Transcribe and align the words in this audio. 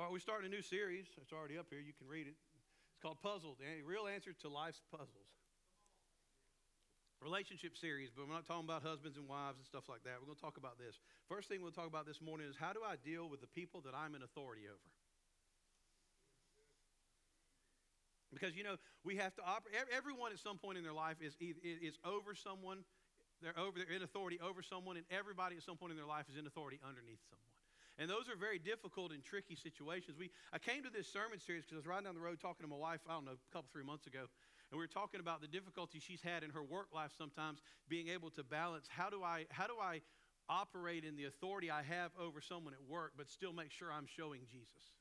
All 0.00 0.08
right, 0.08 0.16
we're 0.16 0.24
starting 0.24 0.48
a 0.48 0.54
new 0.56 0.64
series. 0.64 1.04
It's 1.20 1.28
already 1.28 1.60
up 1.60 1.68
here. 1.68 1.76
You 1.76 1.92
can 1.92 2.08
read 2.08 2.24
it. 2.24 2.32
It's 2.32 3.00
called 3.04 3.20
Puzzled, 3.20 3.60
a 3.60 3.84
real 3.84 4.08
answer 4.08 4.32
to 4.32 4.48
life's 4.48 4.80
puzzles. 4.88 5.28
Relationship 7.20 7.76
series, 7.76 8.08
but 8.08 8.24
we're 8.24 8.32
not 8.32 8.48
talking 8.48 8.64
about 8.64 8.80
husbands 8.80 9.20
and 9.20 9.28
wives 9.28 9.60
and 9.60 9.66
stuff 9.68 9.92
like 9.92 10.00
that. 10.08 10.16
We're 10.16 10.24
going 10.24 10.40
to 10.40 10.46
talk 10.48 10.56
about 10.56 10.80
this. 10.80 10.96
First 11.28 11.52
thing 11.52 11.60
we'll 11.60 11.76
talk 11.76 11.84
about 11.84 12.08
this 12.08 12.16
morning 12.24 12.48
is 12.48 12.56
how 12.56 12.72
do 12.72 12.80
I 12.80 12.96
deal 12.96 13.28
with 13.28 13.44
the 13.44 13.52
people 13.52 13.84
that 13.84 13.92
I'm 13.92 14.16
in 14.16 14.24
authority 14.24 14.72
over? 14.72 14.88
Because 18.32 18.56
you 18.56 18.64
know 18.64 18.80
we 19.04 19.20
have 19.20 19.36
to 19.36 19.44
operate. 19.44 19.76
Everyone 19.92 20.32
at 20.32 20.40
some 20.40 20.56
point 20.56 20.80
in 20.80 20.82
their 20.82 20.96
life 20.96 21.20
is 21.20 21.36
is 21.60 22.00
over 22.08 22.32
someone. 22.32 22.88
They're 23.44 23.52
over. 23.52 23.76
They're 23.76 23.92
in 23.92 24.00
authority 24.00 24.40
over 24.40 24.64
someone, 24.64 24.96
and 24.96 25.04
everybody 25.12 25.60
at 25.60 25.62
some 25.68 25.76
point 25.76 25.92
in 25.92 26.00
their 26.00 26.08
life 26.08 26.24
is 26.32 26.40
in 26.40 26.48
authority 26.48 26.80
underneath 26.80 27.20
someone. 27.28 27.59
And 28.00 28.08
those 28.08 28.32
are 28.32 28.34
very 28.34 28.58
difficult 28.58 29.12
and 29.12 29.22
tricky 29.22 29.54
situations. 29.54 30.16
We 30.18 30.30
I 30.54 30.58
came 30.58 30.82
to 30.84 30.90
this 30.90 31.06
sermon 31.06 31.38
series 31.38 31.68
because 31.68 31.76
I 31.76 31.80
was 31.84 31.86
riding 31.86 32.08
down 32.08 32.14
the 32.14 32.24
road 32.24 32.40
talking 32.40 32.64
to 32.64 32.66
my 32.66 32.80
wife. 32.80 33.00
I 33.06 33.12
don't 33.12 33.26
know, 33.26 33.36
a 33.36 33.52
couple 33.52 33.68
three 33.70 33.84
months 33.84 34.06
ago, 34.06 34.24
and 34.24 34.72
we 34.72 34.78
were 34.78 34.88
talking 34.88 35.20
about 35.20 35.42
the 35.42 35.46
difficulty 35.46 36.00
she's 36.00 36.22
had 36.22 36.42
in 36.42 36.48
her 36.50 36.64
work 36.64 36.88
life 36.94 37.12
sometimes 37.12 37.60
being 37.92 38.08
able 38.08 38.30
to 38.30 38.42
balance 38.42 38.88
how 38.88 39.10
do 39.10 39.22
I 39.22 39.44
how 39.50 39.66
do 39.66 39.74
I 39.76 40.00
operate 40.48 41.04
in 41.04 41.14
the 41.14 41.26
authority 41.26 41.70
I 41.70 41.82
have 41.82 42.10
over 42.18 42.40
someone 42.40 42.72
at 42.72 42.82
work, 42.88 43.12
but 43.18 43.28
still 43.28 43.52
make 43.52 43.70
sure 43.70 43.92
I'm 43.92 44.06
showing 44.08 44.40
Jesus. 44.50 44.96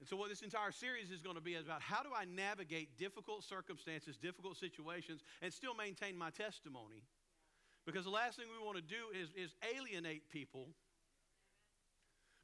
And 0.00 0.08
so, 0.08 0.16
what 0.16 0.30
this 0.30 0.40
entire 0.40 0.72
series 0.72 1.10
is 1.10 1.20
going 1.20 1.36
to 1.36 1.42
be 1.42 1.52
is 1.52 1.66
about 1.66 1.82
how 1.82 2.02
do 2.02 2.10
I 2.16 2.24
navigate 2.24 2.96
difficult 2.96 3.44
circumstances, 3.44 4.16
difficult 4.16 4.56
situations, 4.56 5.22
and 5.42 5.52
still 5.52 5.74
maintain 5.74 6.16
my 6.16 6.30
testimony? 6.30 7.02
Because 7.88 8.04
the 8.04 8.12
last 8.12 8.36
thing 8.36 8.44
we 8.52 8.60
want 8.60 8.76
to 8.76 8.84
do 8.84 9.08
is, 9.16 9.32
is 9.32 9.56
alienate 9.64 10.28
people, 10.28 10.68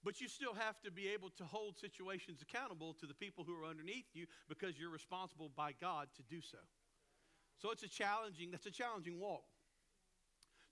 but 0.00 0.16
you 0.16 0.26
still 0.26 0.56
have 0.56 0.80
to 0.80 0.90
be 0.90 1.12
able 1.12 1.28
to 1.36 1.44
hold 1.44 1.76
situations 1.76 2.40
accountable 2.40 2.96
to 2.96 3.04
the 3.04 3.12
people 3.12 3.44
who 3.44 3.52
are 3.52 3.68
underneath 3.68 4.08
you 4.14 4.24
because 4.48 4.80
you're 4.80 4.88
responsible 4.88 5.52
by 5.54 5.76
God 5.76 6.08
to 6.16 6.22
do 6.32 6.40
so. 6.40 6.56
So, 7.60 7.70
it's 7.72 7.82
a 7.82 7.92
challenging, 7.92 8.52
that's 8.52 8.64
a 8.64 8.72
challenging 8.72 9.20
walk. 9.20 9.44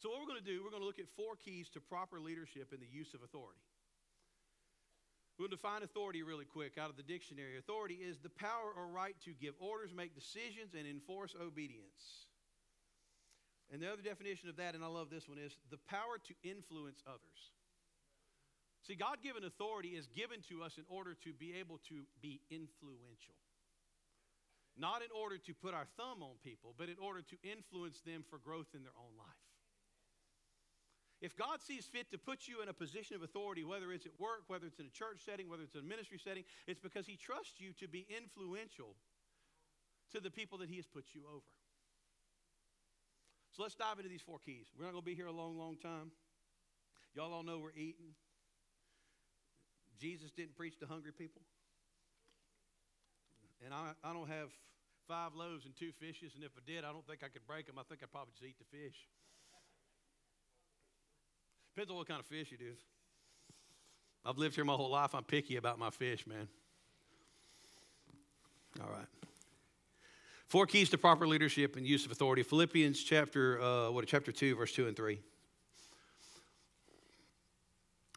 So, 0.01 0.09
what 0.09 0.25
we're 0.25 0.33
going 0.33 0.41
to 0.41 0.51
do, 0.51 0.65
we're 0.65 0.73
going 0.73 0.81
to 0.81 0.89
look 0.89 0.99
at 0.99 1.13
four 1.21 1.37
keys 1.37 1.69
to 1.77 1.81
proper 1.85 2.19
leadership 2.19 2.73
in 2.73 2.81
the 2.81 2.89
use 2.89 3.13
of 3.13 3.21
authority. 3.21 3.61
We'll 5.39 5.53
define 5.53 5.83
authority 5.83 6.23
really 6.23 6.49
quick 6.49 6.81
out 6.81 6.89
of 6.89 6.97
the 6.97 7.05
dictionary. 7.05 7.59
Authority 7.59 8.01
is 8.01 8.25
the 8.25 8.33
power 8.33 8.73
or 8.73 8.89
right 8.89 9.17
to 9.29 9.37
give 9.37 9.53
orders, 9.61 9.93
make 9.93 10.15
decisions, 10.15 10.73
and 10.73 10.89
enforce 10.89 11.37
obedience. 11.37 12.32
And 13.73 13.81
the 13.81 13.91
other 13.91 14.03
definition 14.03 14.51
of 14.51 14.57
that, 14.57 14.75
and 14.75 14.85
I 14.85 14.87
love 14.87 15.09
this 15.09 15.27
one, 15.27 15.39
is 15.39 15.57
the 15.71 15.81
power 15.89 16.21
to 16.29 16.35
influence 16.45 17.01
others. 17.09 17.41
See, 18.85 18.95
God 18.95 19.25
given 19.25 19.45
authority 19.45 19.97
is 19.97 20.07
given 20.13 20.45
to 20.51 20.63
us 20.63 20.77
in 20.77 20.85
order 20.89 21.17
to 21.25 21.33
be 21.33 21.55
able 21.57 21.81
to 21.89 22.05
be 22.21 22.43
influential. 22.51 23.41
Not 24.77 25.01
in 25.01 25.09
order 25.17 25.39
to 25.39 25.55
put 25.55 25.73
our 25.73 25.87
thumb 25.97 26.23
on 26.23 26.37
people, 26.45 26.75
but 26.77 26.89
in 26.89 26.97
order 27.01 27.23
to 27.23 27.37
influence 27.41 28.01
them 28.05 28.25
for 28.29 28.39
growth 28.39 28.69
in 28.75 28.83
their 28.83 28.97
own 28.99 29.17
life. 29.17 29.49
If 31.23 31.37
God 31.37 31.63
sees 31.63 31.87
fit 31.87 32.11
to 32.11 32.19
put 32.19 32.49
you 32.49 32.61
in 32.61 32.69
a 32.69 32.75
position 32.75 33.15
of 33.15 33.23
authority, 33.23 33.63
whether 33.63 33.93
it's 33.93 34.07
at 34.07 34.19
work, 34.19 34.43
whether 34.49 34.67
it's 34.67 34.81
in 34.81 34.87
a 34.87 34.91
church 34.91 35.23
setting, 35.25 35.49
whether 35.49 35.63
it's 35.63 35.75
in 35.75 35.81
a 35.81 35.85
ministry 35.85 36.19
setting, 36.19 36.43
it's 36.67 36.81
because 36.81 37.07
He 37.07 37.17
trusts 37.17 37.61
you 37.61 37.73
to 37.79 37.87
be 37.87 38.05
influential 38.11 38.97
to 40.11 40.21
the 40.21 40.31
people 40.31 40.59
that 40.59 40.69
He 40.69 40.77
has 40.77 40.87
put 40.87 41.05
you 41.15 41.23
over. 41.31 41.47
So 43.53 43.63
let's 43.63 43.75
dive 43.75 43.99
into 43.99 44.09
these 44.09 44.23
four 44.23 44.39
keys. 44.45 44.67
We're 44.77 44.85
not 44.85 44.93
going 44.93 45.05
to 45.05 45.11
be 45.11 45.15
here 45.15 45.27
a 45.27 45.33
long, 45.33 45.59
long 45.59 45.77
time. 45.77 46.11
Y'all 47.15 47.33
all 47.33 47.43
know 47.43 47.59
we're 47.59 47.77
eating. 47.77 48.17
Jesus 50.01 50.31
didn't 50.31 50.57
preach 50.57 50.79
to 50.81 50.87
hungry 50.87 51.13
people. 51.13 51.43
And 53.65 53.75
I, 53.75 53.93
I 54.03 54.13
don't 54.13 54.29
have 54.29 54.49
five 55.07 55.35
loaves 55.35 55.67
and 55.67 55.77
two 55.77 55.93
fishes, 55.93 56.33
and 56.35 56.43
if 56.43 56.51
I 56.57 56.61
did, 56.67 56.85
I 56.85 56.93
don't 56.93 57.07
think 57.07 57.21
I 57.23 57.29
could 57.29 57.47
break 57.47 57.67
them. 57.67 57.77
I 57.79 57.83
think 57.83 58.03
I'd 58.03 58.11
probably 58.11 58.33
just 58.33 58.45
eat 58.45 58.57
the 58.59 58.77
fish. 58.77 58.97
Depends 61.75 61.91
on 61.91 61.97
what 61.97 62.09
kind 62.09 62.21
of 62.21 62.27
fish 62.27 62.53
it 62.53 62.63
is. 62.63 62.79
I've 64.25 64.39
lived 64.39 64.55
here 64.55 64.65
my 64.65 64.75
whole 64.75 64.91
life. 64.91 65.15
I'm 65.15 65.25
picky 65.25 65.57
about 65.57 65.79
my 65.79 65.91
fish, 65.91 66.27
man. 66.27 66.49
All 68.81 68.89
right. 68.89 69.07
Four 70.53 70.67
keys 70.67 70.91
to 70.91 70.99
proper 70.99 71.27
leadership 71.27 71.77
and 71.77 71.87
use 71.87 72.05
of 72.05 72.13
authority. 72.13 72.43
Philippians 72.43 73.03
chapter 73.03 73.59
uh, 73.59 73.91
what? 73.91 74.07
Chapter 74.07 74.33
two, 74.33 74.55
verse 74.55 74.71
two 74.71 74.87
and 74.87 74.95
three. 74.95 75.19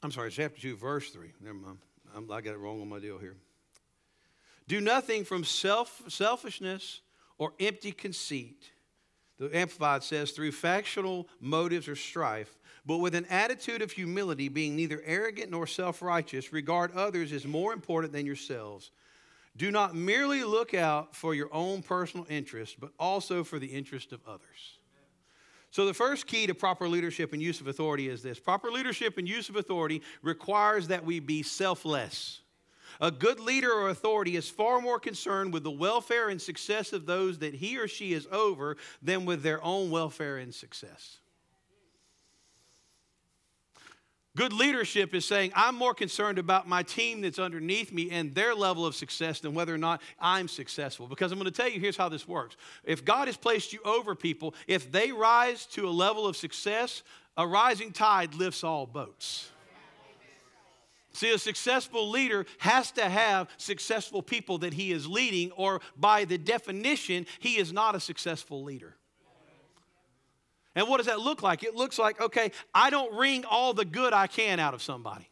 I'm 0.03 0.11
sorry, 0.11 0.31
chapter 0.31 0.59
two, 0.59 0.75
verse 0.75 1.11
three. 1.11 1.31
Never 1.39 1.57
mind. 1.57 1.77
I'm, 2.13 2.29
I 2.29 2.41
got 2.41 2.53
it 2.53 2.57
wrong 2.57 2.81
on 2.81 2.89
my 2.89 2.99
deal 2.99 3.17
here. 3.19 3.37
Do 4.67 4.81
nothing 4.81 5.23
from 5.23 5.45
self 5.45 6.01
selfishness 6.09 6.99
or 7.37 7.53
empty 7.57 7.93
conceit. 7.93 8.69
The 9.39 9.55
Amplified 9.55 10.03
says 10.03 10.31
through 10.31 10.51
factional 10.51 11.29
motives 11.39 11.87
or 11.87 11.95
strife, 11.95 12.57
but 12.85 12.97
with 12.97 13.15
an 13.15 13.27
attitude 13.29 13.81
of 13.81 13.93
humility, 13.93 14.49
being 14.49 14.75
neither 14.75 15.01
arrogant 15.05 15.51
nor 15.51 15.67
self 15.67 16.01
righteous, 16.01 16.51
regard 16.51 16.91
others 16.97 17.31
as 17.31 17.45
more 17.47 17.71
important 17.71 18.11
than 18.11 18.25
yourselves. 18.25 18.91
Do 19.57 19.71
not 19.71 19.95
merely 19.95 20.43
look 20.43 20.73
out 20.73 21.15
for 21.15 21.33
your 21.33 21.53
own 21.53 21.81
personal 21.81 22.25
interest, 22.29 22.79
but 22.79 22.91
also 22.99 23.43
for 23.43 23.57
the 23.57 23.67
interest 23.67 24.11
of 24.11 24.19
others. 24.27 24.79
So, 25.71 25.85
the 25.85 25.93
first 25.93 26.27
key 26.27 26.47
to 26.47 26.55
proper 26.55 26.87
leadership 26.87 27.33
and 27.33 27.41
use 27.41 27.59
of 27.59 27.67
authority 27.67 28.07
is 28.07 28.21
this 28.21 28.39
proper 28.39 28.71
leadership 28.71 29.17
and 29.17 29.27
use 29.27 29.49
of 29.49 29.55
authority 29.55 30.01
requires 30.21 30.87
that 30.87 31.05
we 31.05 31.19
be 31.19 31.43
selfless. 31.43 32.41
A 33.01 33.11
good 33.11 33.41
leader 33.41 33.71
or 33.71 33.89
authority 33.89 34.37
is 34.37 34.49
far 34.49 34.79
more 34.79 34.99
concerned 34.99 35.51
with 35.51 35.63
the 35.63 35.71
welfare 35.71 36.29
and 36.29 36.41
success 36.41 36.93
of 36.93 37.05
those 37.05 37.39
that 37.39 37.55
he 37.55 37.77
or 37.77 37.87
she 37.87 38.13
is 38.13 38.27
over 38.31 38.77
than 39.01 39.25
with 39.25 39.43
their 39.43 39.61
own 39.63 39.91
welfare 39.91 40.37
and 40.37 40.53
success. 40.53 41.19
Good 44.35 44.51
leadership 44.51 45.15
is 45.15 45.23
saying, 45.23 45.53
I'm 45.55 45.75
more 45.75 45.93
concerned 45.93 46.39
about 46.39 46.67
my 46.67 46.83
team 46.83 47.21
that's 47.21 47.39
underneath 47.39 47.93
me 47.93 48.11
and 48.11 48.35
their 48.35 48.53
level 48.53 48.85
of 48.85 48.93
success 48.93 49.39
than 49.39 49.53
whether 49.53 49.73
or 49.73 49.77
not 49.77 50.01
I'm 50.19 50.49
successful. 50.49 51.07
Because 51.07 51.31
I'm 51.31 51.39
going 51.39 51.49
to 51.49 51.55
tell 51.55 51.69
you, 51.69 51.79
here's 51.79 51.95
how 51.95 52.09
this 52.09 52.27
works. 52.27 52.57
If 52.83 53.05
God 53.05 53.29
has 53.29 53.37
placed 53.37 53.71
you 53.71 53.79
over 53.85 54.13
people, 54.13 54.53
if 54.67 54.91
they 54.91 55.13
rise 55.13 55.65
to 55.67 55.87
a 55.87 55.89
level 55.89 56.27
of 56.27 56.35
success, 56.35 57.01
a 57.37 57.47
rising 57.47 57.93
tide 57.93 58.35
lifts 58.35 58.63
all 58.63 58.85
boats. 58.85 59.49
See, 61.13 61.31
a 61.31 61.37
successful 61.37 62.09
leader 62.09 62.45
has 62.57 62.91
to 62.91 63.07
have 63.07 63.47
successful 63.55 64.21
people 64.21 64.57
that 64.57 64.73
he 64.73 64.91
is 64.91 65.07
leading, 65.07 65.53
or 65.53 65.79
by 65.95 66.25
the 66.25 66.37
definition, 66.37 67.25
he 67.39 67.57
is 67.57 67.71
not 67.71 67.95
a 67.95 68.01
successful 68.01 68.65
leader. 68.65 68.97
And 70.75 70.87
what 70.89 70.97
does 70.97 71.05
that 71.05 71.19
look 71.19 71.41
like? 71.41 71.63
It 71.63 71.75
looks 71.75 71.97
like, 71.97 72.21
okay, 72.21 72.51
I 72.73 72.89
don't 72.89 73.15
wring 73.15 73.45
all 73.45 73.73
the 73.73 73.85
good 73.85 74.13
I 74.13 74.27
can 74.27 74.59
out 74.59 74.73
of 74.73 74.81
somebody. 74.81 75.29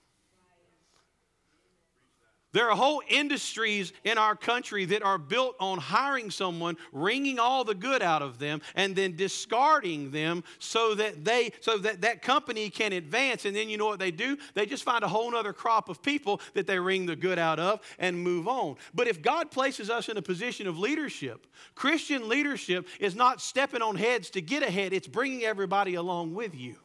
There 2.53 2.69
are 2.69 2.75
whole 2.75 3.01
industries 3.09 3.93
in 4.03 4.17
our 4.17 4.35
country 4.35 4.85
that 4.85 5.01
are 5.03 5.17
built 5.17 5.55
on 5.59 5.79
hiring 5.79 6.29
someone, 6.29 6.77
wringing 6.91 7.39
all 7.39 7.63
the 7.63 7.75
good 7.75 8.01
out 8.01 8.21
of 8.21 8.37
them, 8.39 8.61
and 8.75 8.95
then 8.95 9.15
discarding 9.15 10.11
them 10.11 10.43
so 10.59 10.95
that 10.95 11.25
they 11.25 11.51
so 11.59 11.77
that 11.79 12.01
that 12.01 12.21
company 12.21 12.69
can 12.69 12.93
advance. 12.93 13.45
And 13.45 13.55
then 13.55 13.69
you 13.69 13.77
know 13.77 13.87
what 13.87 13.99
they 13.99 14.11
do? 14.11 14.37
They 14.53 14.67
just 14.67 14.83
find 14.83 15.03
a 15.03 15.07
whole 15.07 15.35
other 15.35 15.51
crop 15.53 15.89
of 15.89 16.01
people 16.03 16.41
that 16.53 16.67
they 16.67 16.77
wring 16.77 17.07
the 17.07 17.15
good 17.15 17.39
out 17.39 17.59
of 17.59 17.79
and 17.97 18.21
move 18.21 18.47
on. 18.47 18.75
But 18.93 19.07
if 19.07 19.21
God 19.21 19.49
places 19.49 19.89
us 19.89 20.07
in 20.07 20.17
a 20.17 20.21
position 20.21 20.67
of 20.67 20.77
leadership, 20.77 21.47
Christian 21.73 22.29
leadership 22.29 22.87
is 22.99 23.15
not 23.15 23.41
stepping 23.41 23.81
on 23.81 23.95
heads 23.95 24.29
to 24.31 24.41
get 24.41 24.61
ahead, 24.61 24.93
it's 24.93 25.07
bringing 25.07 25.43
everybody 25.43 25.95
along 25.95 26.35
with 26.35 26.53
you. 26.53 26.75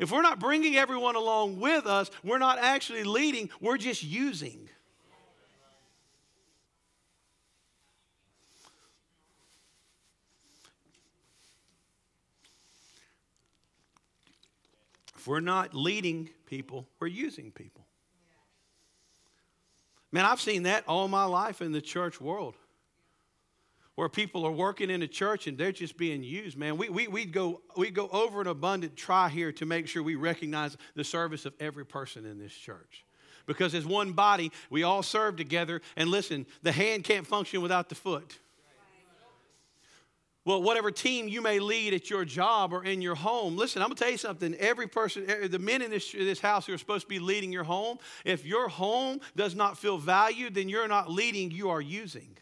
If 0.00 0.10
we're 0.10 0.22
not 0.22 0.40
bringing 0.40 0.76
everyone 0.76 1.14
along 1.14 1.60
with 1.60 1.84
us, 1.84 2.10
we're 2.24 2.38
not 2.38 2.58
actually 2.58 3.04
leading, 3.04 3.50
we're 3.60 3.76
just 3.76 4.02
using. 4.02 4.70
If 15.14 15.26
we're 15.26 15.40
not 15.40 15.74
leading 15.74 16.30
people, 16.46 16.86
we're 16.98 17.08
using 17.08 17.52
people. 17.52 17.84
Man, 20.10 20.24
I've 20.24 20.40
seen 20.40 20.62
that 20.62 20.84
all 20.88 21.08
my 21.08 21.24
life 21.24 21.60
in 21.60 21.72
the 21.72 21.82
church 21.82 22.22
world 22.22 22.54
where 24.00 24.08
people 24.08 24.46
are 24.46 24.50
working 24.50 24.88
in 24.88 25.02
a 25.02 25.06
church 25.06 25.46
and 25.46 25.58
they're 25.58 25.72
just 25.72 25.98
being 25.98 26.22
used, 26.22 26.56
man. 26.56 26.78
We, 26.78 26.88
we, 26.88 27.06
we 27.06 27.26
go, 27.26 27.60
we 27.76 27.90
go 27.90 28.08
over 28.08 28.40
an 28.40 28.46
abundant 28.46 28.96
try 28.96 29.28
here 29.28 29.52
to 29.52 29.66
make 29.66 29.88
sure 29.88 30.02
we 30.02 30.14
recognize 30.14 30.78
the 30.94 31.04
service 31.04 31.44
of 31.44 31.52
every 31.60 31.84
person 31.84 32.24
in 32.24 32.38
this 32.38 32.54
church. 32.54 33.04
Because 33.44 33.74
as 33.74 33.84
one 33.84 34.12
body, 34.12 34.52
we 34.70 34.84
all 34.84 35.02
serve 35.02 35.36
together. 35.36 35.82
And 35.96 36.08
listen, 36.08 36.46
the 36.62 36.72
hand 36.72 37.04
can't 37.04 37.26
function 37.26 37.60
without 37.60 37.90
the 37.90 37.94
foot. 37.94 38.38
Well, 40.46 40.62
whatever 40.62 40.90
team 40.90 41.28
you 41.28 41.42
may 41.42 41.58
lead 41.58 41.92
at 41.92 42.08
your 42.08 42.24
job 42.24 42.72
or 42.72 42.82
in 42.82 43.02
your 43.02 43.16
home, 43.16 43.58
listen, 43.58 43.82
I'm 43.82 43.88
gonna 43.88 43.96
tell 43.96 44.10
you 44.10 44.16
something. 44.16 44.54
Every 44.54 44.86
person, 44.86 45.28
eh, 45.28 45.46
the 45.46 45.58
men 45.58 45.82
in 45.82 45.90
this, 45.90 46.10
this 46.10 46.40
house 46.40 46.64
who 46.64 46.72
are 46.72 46.78
supposed 46.78 47.02
to 47.02 47.08
be 47.08 47.18
leading 47.18 47.52
your 47.52 47.64
home, 47.64 47.98
if 48.24 48.46
your 48.46 48.70
home 48.70 49.20
does 49.36 49.54
not 49.54 49.76
feel 49.76 49.98
valued, 49.98 50.54
then 50.54 50.70
you're 50.70 50.88
not 50.88 51.10
leading, 51.10 51.50
you 51.50 51.68
are 51.68 51.82
using. 51.82 52.38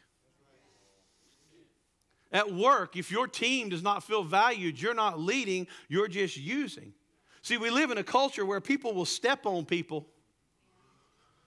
At 2.30 2.52
work, 2.52 2.96
if 2.96 3.10
your 3.10 3.26
team 3.26 3.70
does 3.70 3.82
not 3.82 4.02
feel 4.02 4.22
valued, 4.22 4.80
you're 4.80 4.94
not 4.94 5.18
leading, 5.18 5.66
you're 5.88 6.08
just 6.08 6.36
using. 6.36 6.92
See, 7.42 7.56
we 7.56 7.70
live 7.70 7.90
in 7.90 7.98
a 7.98 8.04
culture 8.04 8.44
where 8.44 8.60
people 8.60 8.92
will 8.92 9.06
step 9.06 9.46
on 9.46 9.64
people 9.64 10.06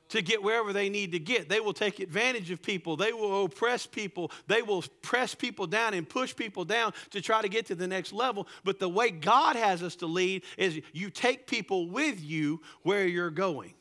to 0.09 0.21
get 0.21 0.43
wherever 0.43 0.73
they 0.73 0.89
need 0.89 1.13
to 1.13 1.19
get. 1.19 1.47
They 1.47 1.59
will 1.59 1.73
take 1.73 1.99
advantage 1.99 2.51
of 2.51 2.61
people. 2.61 2.97
They 2.97 3.13
will 3.13 3.45
oppress 3.45 3.85
people. 3.85 4.31
They 4.47 4.61
will 4.61 4.83
press 5.01 5.33
people 5.33 5.67
down 5.67 5.93
and 5.93 6.07
push 6.07 6.35
people 6.35 6.65
down 6.65 6.93
to 7.11 7.21
try 7.21 7.41
to 7.41 7.47
get 7.47 7.67
to 7.67 7.75
the 7.75 7.87
next 7.87 8.11
level. 8.11 8.47
But 8.63 8.79
the 8.79 8.89
way 8.89 9.09
God 9.09 9.55
has 9.55 9.81
us 9.81 9.95
to 9.97 10.07
lead 10.07 10.43
is 10.57 10.81
you 10.91 11.09
take 11.11 11.47
people 11.47 11.87
with 11.87 12.21
you 12.21 12.61
where 12.83 13.07
you're 13.07 13.29
going. 13.29 13.73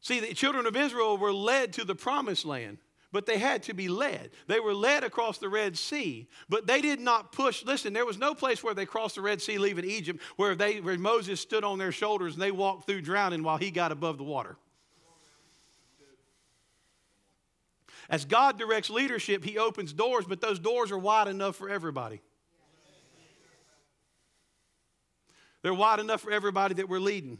See, 0.00 0.18
the 0.20 0.34
children 0.34 0.66
of 0.66 0.76
Israel 0.76 1.18
were 1.18 1.32
led 1.32 1.72
to 1.74 1.84
the 1.84 1.94
promised 1.94 2.44
land 2.44 2.78
but 3.12 3.26
they 3.26 3.38
had 3.38 3.62
to 3.64 3.74
be 3.74 3.88
led. 3.88 4.30
They 4.46 4.60
were 4.60 4.74
led 4.74 5.04
across 5.04 5.38
the 5.38 5.48
Red 5.48 5.78
Sea, 5.78 6.28
but 6.48 6.66
they 6.66 6.80
did 6.80 7.00
not 7.00 7.32
push. 7.32 7.64
Listen, 7.64 7.92
there 7.92 8.06
was 8.06 8.18
no 8.18 8.34
place 8.34 8.62
where 8.62 8.74
they 8.74 8.86
crossed 8.86 9.14
the 9.14 9.22
Red 9.22 9.40
Sea 9.40 9.58
leaving 9.58 9.84
Egypt 9.84 10.20
where, 10.36 10.54
they, 10.54 10.80
where 10.80 10.98
Moses 10.98 11.40
stood 11.40 11.64
on 11.64 11.78
their 11.78 11.92
shoulders 11.92 12.34
and 12.34 12.42
they 12.42 12.50
walked 12.50 12.86
through 12.86 13.02
drowning 13.02 13.42
while 13.42 13.58
he 13.58 13.70
got 13.70 13.92
above 13.92 14.18
the 14.18 14.24
water. 14.24 14.56
As 18.08 18.24
God 18.24 18.58
directs 18.58 18.88
leadership, 18.90 19.44
He 19.44 19.58
opens 19.58 19.92
doors, 19.92 20.24
but 20.28 20.40
those 20.40 20.58
doors 20.58 20.92
are 20.92 20.98
wide 20.98 21.28
enough 21.28 21.56
for 21.56 21.68
everybody. 21.68 22.20
They're 25.62 25.74
wide 25.74 25.98
enough 25.98 26.20
for 26.20 26.30
everybody 26.30 26.74
that 26.74 26.88
we're 26.88 27.00
leading. 27.00 27.38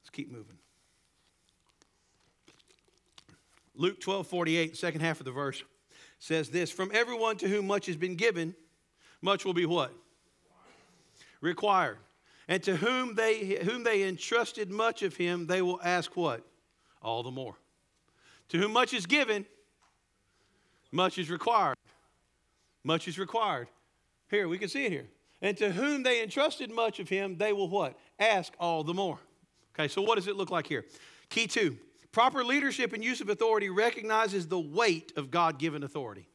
Let's 0.00 0.10
keep 0.10 0.30
moving. 0.30 0.58
Luke 3.80 3.98
12 3.98 4.26
48, 4.26 4.76
second 4.76 5.00
half 5.00 5.20
of 5.20 5.24
the 5.24 5.32
verse, 5.32 5.64
says 6.18 6.50
this 6.50 6.70
From 6.70 6.90
everyone 6.92 7.36
to 7.38 7.48
whom 7.48 7.66
much 7.66 7.86
has 7.86 7.96
been 7.96 8.14
given, 8.14 8.54
much 9.22 9.46
will 9.46 9.54
be 9.54 9.64
what? 9.64 9.90
Required. 11.40 11.96
And 12.46 12.62
to 12.64 12.76
whom 12.76 13.14
they, 13.14 13.58
whom 13.64 13.82
they 13.82 14.02
entrusted 14.02 14.70
much 14.70 15.02
of 15.02 15.16
him, 15.16 15.46
they 15.46 15.62
will 15.62 15.80
ask 15.82 16.14
what? 16.14 16.44
All 17.00 17.22
the 17.22 17.30
more. 17.30 17.54
To 18.50 18.58
whom 18.58 18.72
much 18.72 18.92
is 18.92 19.06
given, 19.06 19.46
much 20.92 21.16
is 21.16 21.30
required. 21.30 21.76
Much 22.84 23.08
is 23.08 23.18
required. 23.18 23.68
Here, 24.30 24.46
we 24.46 24.58
can 24.58 24.68
see 24.68 24.84
it 24.84 24.92
here. 24.92 25.06
And 25.40 25.56
to 25.56 25.70
whom 25.70 26.02
they 26.02 26.22
entrusted 26.22 26.70
much 26.70 27.00
of 27.00 27.08
him, 27.08 27.38
they 27.38 27.54
will 27.54 27.68
what? 27.68 27.98
Ask 28.18 28.52
all 28.60 28.84
the 28.84 28.92
more. 28.92 29.18
Okay, 29.74 29.88
so 29.88 30.02
what 30.02 30.16
does 30.16 30.26
it 30.26 30.36
look 30.36 30.50
like 30.50 30.66
here? 30.66 30.84
Key 31.30 31.46
two 31.46 31.78
Proper 32.12 32.44
leadership 32.44 32.92
and 32.92 33.04
use 33.04 33.20
of 33.20 33.28
authority 33.28 33.70
recognizes 33.70 34.48
the 34.48 34.58
weight 34.58 35.12
of 35.16 35.30
God 35.30 35.58
given 35.58 35.82
authority. 35.84 36.28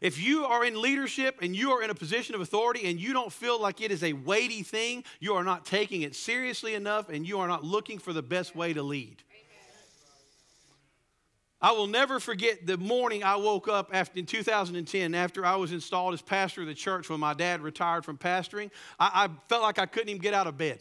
If 0.00 0.22
you 0.22 0.44
are 0.44 0.64
in 0.64 0.80
leadership 0.80 1.38
and 1.42 1.56
you 1.56 1.72
are 1.72 1.82
in 1.82 1.90
a 1.90 1.94
position 1.94 2.34
of 2.34 2.40
authority 2.40 2.88
and 2.88 3.00
you 3.00 3.12
don't 3.12 3.32
feel 3.32 3.60
like 3.60 3.80
it 3.80 3.90
is 3.90 4.04
a 4.04 4.12
weighty 4.12 4.62
thing, 4.62 5.02
you 5.18 5.34
are 5.34 5.42
not 5.42 5.64
taking 5.64 6.02
it 6.02 6.14
seriously 6.14 6.74
enough 6.74 7.08
and 7.08 7.26
you 7.26 7.40
are 7.40 7.48
not 7.48 7.64
looking 7.64 7.98
for 7.98 8.12
the 8.12 8.22
best 8.22 8.54
way 8.54 8.72
to 8.72 8.82
lead. 8.82 9.22
I 11.60 11.72
will 11.72 11.88
never 11.88 12.20
forget 12.20 12.64
the 12.64 12.76
morning 12.76 13.24
I 13.24 13.34
woke 13.34 13.66
up 13.66 13.90
after, 13.92 14.20
in 14.20 14.26
2010 14.26 15.12
after 15.12 15.44
I 15.44 15.56
was 15.56 15.72
installed 15.72 16.14
as 16.14 16.22
pastor 16.22 16.60
of 16.60 16.68
the 16.68 16.74
church 16.74 17.10
when 17.10 17.18
my 17.18 17.34
dad 17.34 17.62
retired 17.62 18.04
from 18.04 18.16
pastoring. 18.16 18.70
I, 19.00 19.24
I 19.24 19.28
felt 19.48 19.62
like 19.62 19.80
I 19.80 19.86
couldn't 19.86 20.08
even 20.08 20.22
get 20.22 20.34
out 20.34 20.46
of 20.46 20.56
bed. 20.56 20.78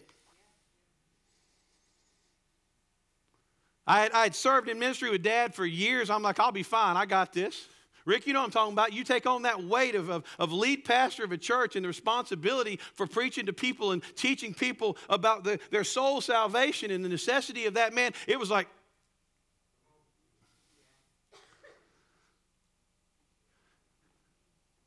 I 3.88 4.02
had, 4.02 4.12
I 4.12 4.24
had 4.24 4.36
served 4.36 4.68
in 4.70 4.78
ministry 4.78 5.10
with 5.10 5.24
dad 5.24 5.56
for 5.56 5.66
years. 5.66 6.10
I'm 6.10 6.22
like, 6.22 6.40
I'll 6.40 6.52
be 6.52 6.64
fine. 6.64 6.98
I 6.98 7.06
got 7.06 7.34
this. 7.34 7.68
Rick, 8.06 8.26
you 8.26 8.32
know 8.32 8.40
what 8.40 8.46
I'm 8.46 8.52
talking 8.52 8.74
about. 8.74 8.94
You 8.94 9.04
take 9.04 9.26
on 9.26 9.42
that 9.42 9.62
weight 9.64 9.94
of, 9.94 10.10
of, 10.10 10.24
of, 10.40 10.54
lead 10.54 10.86
pastor 10.86 11.26
of 11.26 11.34
a 11.34 11.38
church 11.38 11.76
and 11.76 11.84
the 11.84 11.90
responsibility 11.90 12.80
for 12.94 13.06
preaching 13.06 13.46
to 13.48 13.54
people 13.54 13.92
and 13.92 14.02
teaching 14.16 14.54
people 14.54 14.96
about 15.10 15.44
the, 15.44 15.60
their 15.72 15.84
soul 15.84 16.22
salvation 16.22 16.90
and 16.90 17.04
the 17.04 17.10
necessity 17.10 17.66
of 17.66 17.74
that 17.74 17.94
man. 17.94 18.14
It 18.26 18.40
was 18.40 18.50
like, 18.50 18.70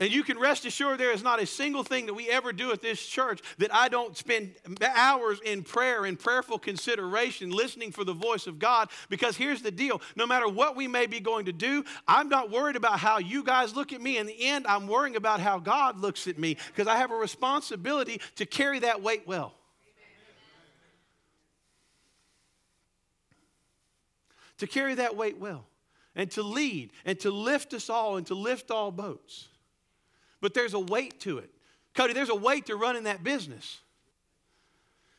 And 0.01 0.11
you 0.11 0.23
can 0.23 0.39
rest 0.39 0.65
assured 0.65 0.99
there 0.99 1.13
is 1.13 1.23
not 1.23 1.43
a 1.43 1.47
single 1.47 1.85
thing 1.85 2.07
that 2.07 2.15
we 2.15 2.31
ever 2.31 2.55
do 2.55 2.73
at 2.73 2.81
this 2.81 3.05
church 3.05 3.43
that 3.59 3.73
I 3.73 3.91
don't 3.91 4.17
spend 4.17 4.55
hours 4.83 5.41
in 5.45 5.63
prayer 5.63 6.07
and 6.07 6.19
prayerful 6.19 6.59
consideration, 6.59 7.51
listening 7.51 7.93
for 7.93 8.03
the 8.03 8.15
voice 8.15 8.47
of 8.47 8.59
God. 8.59 8.89
Because 9.11 9.37
here's 9.37 9.61
the 9.61 9.71
deal 9.71 10.01
no 10.17 10.27
matter 10.27 10.49
what 10.49 10.75
we 10.75 10.89
may 10.89 11.07
be 11.07 11.21
going 11.21 11.45
to 11.45 11.53
do, 11.53 11.85
I'm 12.09 12.31
not 12.31 12.51
worried 12.51 12.77
about 12.77 12.99
how 12.99 13.19
you 13.19 13.45
guys 13.45 13.77
look 13.77 13.93
at 13.93 14.01
me. 14.01 14.17
In 14.17 14.27
the 14.27 14.43
end, 14.43 14.67
I'm 14.67 14.87
worrying 14.87 15.17
about 15.17 15.39
how 15.39 15.59
God 15.59 16.01
looks 16.01 16.27
at 16.27 16.39
me 16.39 16.57
because 16.69 16.89
I 16.89 16.97
have 16.97 17.11
a 17.11 17.17
responsibility 17.17 18.23
to 18.37 18.47
carry 18.47 18.79
that 18.79 19.03
weight 19.03 19.29
well. 19.29 19.53
To 24.59 24.67
carry 24.67 24.95
that 24.95 25.15
weight 25.15 25.37
well 25.37 25.67
and 26.15 26.31
to 26.33 26.43
lead 26.43 26.93
and 27.05 27.21
to 27.21 27.31
lift 27.31 27.75
us 27.75 27.91
all 27.91 28.17
and 28.17 28.27
to 28.29 28.35
lift 28.35 28.71
all 28.71 28.91
boats 28.91 29.50
but 30.41 30.55
there's 30.55 30.75
a 30.75 30.79
weight 30.79 31.21
to 31.21 31.39
it. 31.39 31.51
Cody, 31.95 32.13
there's 32.13 32.31
a 32.31 32.35
weight 32.35 32.67
to 32.67 32.77
running 32.77 33.05
that 33.05 33.25
business. 33.25 33.81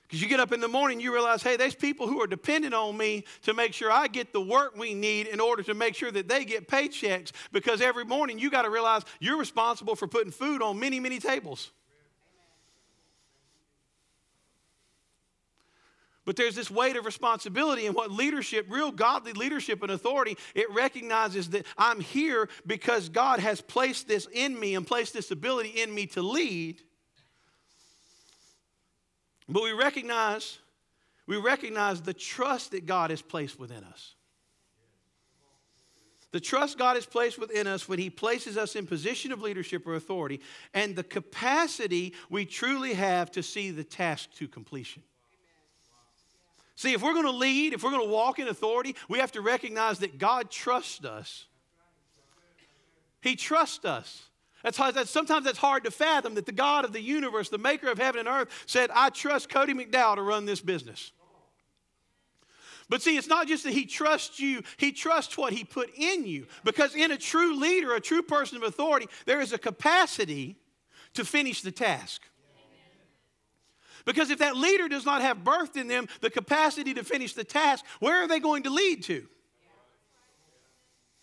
Because 0.03 0.21
you 0.21 0.27
get 0.27 0.41
up 0.41 0.51
in 0.51 0.59
the 0.59 0.67
morning, 0.67 0.99
you 0.99 1.13
realize, 1.13 1.41
hey, 1.41 1.55
there's 1.55 1.73
people 1.73 2.05
who 2.05 2.21
are 2.21 2.27
dependent 2.27 2.73
on 2.73 2.97
me 2.97 3.23
to 3.43 3.53
make 3.53 3.73
sure 3.73 3.89
I 3.89 4.07
get 4.07 4.33
the 4.33 4.41
work 4.41 4.77
we 4.77 4.93
need 4.93 5.27
in 5.27 5.39
order 5.39 5.63
to 5.63 5.73
make 5.73 5.95
sure 5.95 6.11
that 6.11 6.27
they 6.27 6.43
get 6.43 6.67
paychecks. 6.67 7.31
Because 7.53 7.79
every 7.79 8.03
morning 8.03 8.37
you 8.37 8.51
got 8.51 8.63
to 8.63 8.69
realize 8.69 9.03
you're 9.21 9.37
responsible 9.37 9.95
for 9.95 10.07
putting 10.07 10.31
food 10.31 10.61
on 10.61 10.77
many, 10.77 10.99
many 10.99 11.19
tables. 11.19 11.71
But 16.31 16.37
there's 16.37 16.55
this 16.55 16.71
weight 16.71 16.95
of 16.95 17.05
responsibility 17.05 17.87
and 17.87 17.93
what 17.93 18.09
leadership, 18.09 18.67
real 18.69 18.89
godly 18.89 19.33
leadership 19.33 19.83
and 19.83 19.91
authority, 19.91 20.37
it 20.55 20.71
recognizes 20.71 21.49
that 21.49 21.65
I'm 21.77 21.99
here 21.99 22.47
because 22.65 23.09
God 23.09 23.41
has 23.41 23.59
placed 23.59 24.07
this 24.07 24.29
in 24.31 24.57
me 24.57 24.75
and 24.75 24.87
placed 24.87 25.11
this 25.11 25.29
ability 25.31 25.81
in 25.81 25.93
me 25.93 26.05
to 26.05 26.21
lead. 26.21 26.83
But 29.49 29.61
we 29.61 29.73
recognize, 29.73 30.59
we 31.27 31.35
recognize 31.35 32.01
the 32.01 32.13
trust 32.13 32.71
that 32.71 32.85
God 32.85 33.09
has 33.09 33.21
placed 33.21 33.59
within 33.59 33.83
us. 33.83 34.15
The 36.31 36.39
trust 36.39 36.77
God 36.77 36.95
has 36.95 37.05
placed 37.05 37.39
within 37.39 37.67
us 37.67 37.89
when 37.89 37.99
He 37.99 38.09
places 38.09 38.55
us 38.55 38.77
in 38.77 38.87
position 38.87 39.33
of 39.33 39.41
leadership 39.41 39.85
or 39.85 39.95
authority, 39.95 40.39
and 40.73 40.95
the 40.95 41.03
capacity 41.03 42.13
we 42.29 42.45
truly 42.45 42.93
have 42.93 43.31
to 43.31 43.43
see 43.43 43.71
the 43.71 43.83
task 43.83 44.31
to 44.35 44.47
completion. 44.47 45.03
See, 46.81 46.93
if 46.93 47.03
we're 47.03 47.13
going 47.13 47.25
to 47.25 47.31
lead, 47.31 47.73
if 47.73 47.83
we're 47.83 47.91
going 47.91 48.07
to 48.07 48.11
walk 48.11 48.39
in 48.39 48.47
authority, 48.47 48.95
we 49.07 49.19
have 49.19 49.31
to 49.33 49.41
recognize 49.41 49.99
that 49.99 50.17
God 50.17 50.49
trusts 50.49 51.05
us. 51.05 51.45
He 53.21 53.35
trusts 53.35 53.85
us. 53.85 54.23
That's, 54.63 54.79
that's 54.79 55.11
sometimes 55.11 55.45
that's 55.45 55.59
hard 55.59 55.83
to 55.83 55.91
fathom 55.91 56.33
that 56.33 56.47
the 56.47 56.51
God 56.51 56.83
of 56.83 56.91
the 56.91 56.99
universe, 56.99 57.49
the 57.49 57.59
maker 57.59 57.91
of 57.91 57.99
heaven 57.99 58.21
and 58.21 58.27
earth, 58.27 58.49
said, 58.65 58.89
I 58.95 59.11
trust 59.11 59.47
Cody 59.47 59.75
McDowell 59.75 60.15
to 60.15 60.23
run 60.23 60.45
this 60.45 60.59
business. 60.59 61.11
But 62.89 63.03
see, 63.03 63.15
it's 63.15 63.27
not 63.27 63.47
just 63.47 63.63
that 63.65 63.73
he 63.73 63.85
trusts 63.85 64.39
you, 64.39 64.63
he 64.77 64.91
trusts 64.91 65.37
what 65.37 65.53
he 65.53 65.63
put 65.63 65.91
in 65.95 66.25
you. 66.25 66.47
Because 66.63 66.95
in 66.95 67.11
a 67.11 67.17
true 67.17 67.59
leader, 67.59 67.93
a 67.93 68.01
true 68.01 68.23
person 68.23 68.57
of 68.57 68.63
authority, 68.63 69.05
there 69.27 69.39
is 69.39 69.53
a 69.53 69.59
capacity 69.59 70.55
to 71.13 71.23
finish 71.23 71.61
the 71.61 71.71
task. 71.71 72.23
Because 74.05 74.29
if 74.29 74.39
that 74.39 74.55
leader 74.55 74.87
does 74.87 75.05
not 75.05 75.21
have 75.21 75.43
birthed 75.43 75.77
in 75.77 75.87
them 75.87 76.07
the 76.21 76.29
capacity 76.29 76.93
to 76.93 77.03
finish 77.03 77.33
the 77.33 77.43
task, 77.43 77.85
where 77.99 78.23
are 78.23 78.27
they 78.27 78.39
going 78.39 78.63
to 78.63 78.69
lead 78.69 79.03
to? 79.03 79.27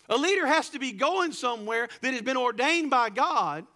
A 0.09 0.17
leader 0.17 0.47
has 0.47 0.71
to 0.71 0.79
be 0.79 0.93
going 0.93 1.33
somewhere 1.33 1.89
that 2.01 2.13
has 2.13 2.23
been 2.23 2.37
ordained 2.37 2.91
by 2.91 3.11
God. 3.11 3.67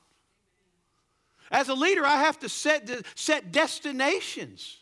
As 1.51 1.69
a 1.69 1.75
leader, 1.75 2.07
I 2.07 2.17
have 2.17 2.39
to 2.41 2.49
set, 2.49 2.89
set 3.15 3.53
destinations, 3.53 4.79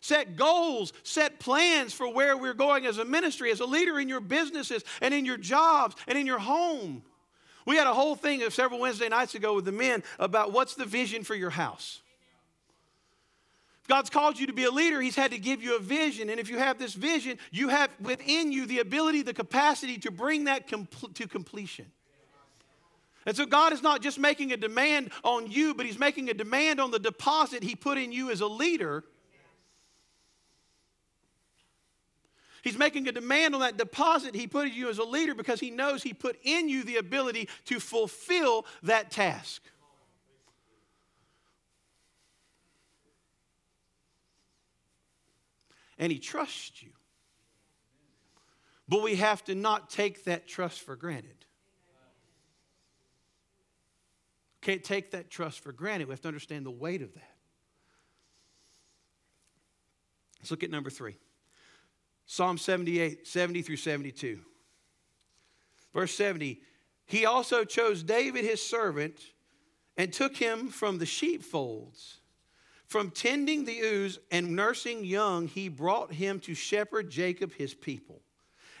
set 0.00 0.36
goals, 0.36 0.92
set 1.02 1.40
plans 1.40 1.92
for 1.92 2.12
where 2.12 2.36
we're 2.36 2.54
going 2.54 2.86
as 2.86 2.98
a 2.98 3.04
ministry, 3.04 3.50
as 3.50 3.58
a 3.58 3.66
leader 3.66 3.98
in 3.98 4.08
your 4.08 4.20
businesses 4.20 4.84
and 5.00 5.12
in 5.12 5.24
your 5.24 5.36
jobs 5.36 5.96
and 6.06 6.16
in 6.16 6.26
your 6.26 6.38
home. 6.38 7.02
We 7.66 7.76
had 7.76 7.88
a 7.88 7.94
whole 7.94 8.14
thing 8.14 8.42
of 8.42 8.54
several 8.54 8.80
Wednesday 8.80 9.08
nights 9.08 9.34
ago 9.34 9.54
with 9.54 9.64
the 9.64 9.72
men 9.72 10.04
about 10.20 10.52
what's 10.52 10.74
the 10.74 10.84
vision 10.84 11.24
for 11.24 11.34
your 11.34 11.50
house. 11.50 12.00
God's 13.88 14.10
called 14.10 14.38
you 14.38 14.46
to 14.46 14.52
be 14.52 14.64
a 14.64 14.70
leader, 14.70 15.00
He's 15.00 15.16
had 15.16 15.32
to 15.32 15.38
give 15.38 15.62
you 15.62 15.76
a 15.76 15.80
vision. 15.80 16.30
And 16.30 16.38
if 16.38 16.48
you 16.48 16.58
have 16.58 16.78
this 16.78 16.94
vision, 16.94 17.38
you 17.50 17.68
have 17.68 17.90
within 18.00 18.52
you 18.52 18.66
the 18.66 18.78
ability, 18.78 19.22
the 19.22 19.34
capacity 19.34 19.98
to 19.98 20.10
bring 20.10 20.44
that 20.44 20.68
compl- 20.68 21.12
to 21.14 21.26
completion. 21.26 21.86
And 23.24 23.36
so 23.36 23.46
God 23.46 23.72
is 23.72 23.82
not 23.82 24.02
just 24.02 24.18
making 24.18 24.52
a 24.52 24.56
demand 24.56 25.10
on 25.24 25.50
you, 25.50 25.74
but 25.74 25.86
He's 25.86 25.98
making 25.98 26.28
a 26.28 26.34
demand 26.34 26.80
on 26.80 26.90
the 26.90 26.98
deposit 26.98 27.62
He 27.62 27.74
put 27.74 27.98
in 27.98 28.12
you 28.12 28.30
as 28.30 28.40
a 28.40 28.46
leader. 28.46 29.04
He's 32.62 32.78
making 32.78 33.08
a 33.08 33.12
demand 33.12 33.54
on 33.54 33.60
that 33.60 33.76
deposit 33.76 34.34
He 34.34 34.46
put 34.46 34.68
in 34.68 34.74
you 34.74 34.88
as 34.88 34.98
a 34.98 35.04
leader 35.04 35.34
because 35.34 35.60
He 35.60 35.70
knows 35.70 36.02
He 36.02 36.14
put 36.14 36.38
in 36.42 36.68
you 36.68 36.84
the 36.84 36.96
ability 36.96 37.48
to 37.66 37.80
fulfill 37.80 38.64
that 38.84 39.10
task. 39.10 39.62
And 46.02 46.10
He 46.10 46.18
trusts 46.18 46.82
you. 46.82 46.88
But 48.88 49.02
we 49.02 49.14
have 49.14 49.44
to 49.44 49.54
not 49.54 49.88
take 49.88 50.24
that 50.24 50.48
trust 50.48 50.80
for 50.80 50.96
granted. 50.96 51.46
Can't 54.62 54.82
take 54.82 55.12
that 55.12 55.30
trust 55.30 55.60
for 55.60 55.70
granted. 55.70 56.08
We 56.08 56.12
have 56.12 56.20
to 56.22 56.28
understand 56.28 56.66
the 56.66 56.72
weight 56.72 57.02
of 57.02 57.14
that. 57.14 57.36
Let's 60.40 60.50
look 60.50 60.64
at 60.64 60.72
number 60.72 60.90
three 60.90 61.18
Psalm 62.26 62.58
78, 62.58 63.24
70 63.24 63.62
through 63.62 63.76
72. 63.76 64.40
Verse 65.94 66.16
70 66.16 66.60
He 67.06 67.26
also 67.26 67.64
chose 67.64 68.02
David 68.02 68.44
his 68.44 68.60
servant 68.60 69.20
and 69.96 70.12
took 70.12 70.36
him 70.36 70.66
from 70.66 70.98
the 70.98 71.06
sheepfolds 71.06 72.21
from 72.92 73.10
tending 73.10 73.64
the 73.64 73.72
ewes 73.72 74.18
and 74.30 74.54
nursing 74.54 75.02
young, 75.02 75.48
he 75.48 75.70
brought 75.70 76.12
him 76.12 76.38
to 76.40 76.52
shepherd 76.52 77.08
Jacob 77.08 77.50
his 77.54 77.72
people 77.72 78.20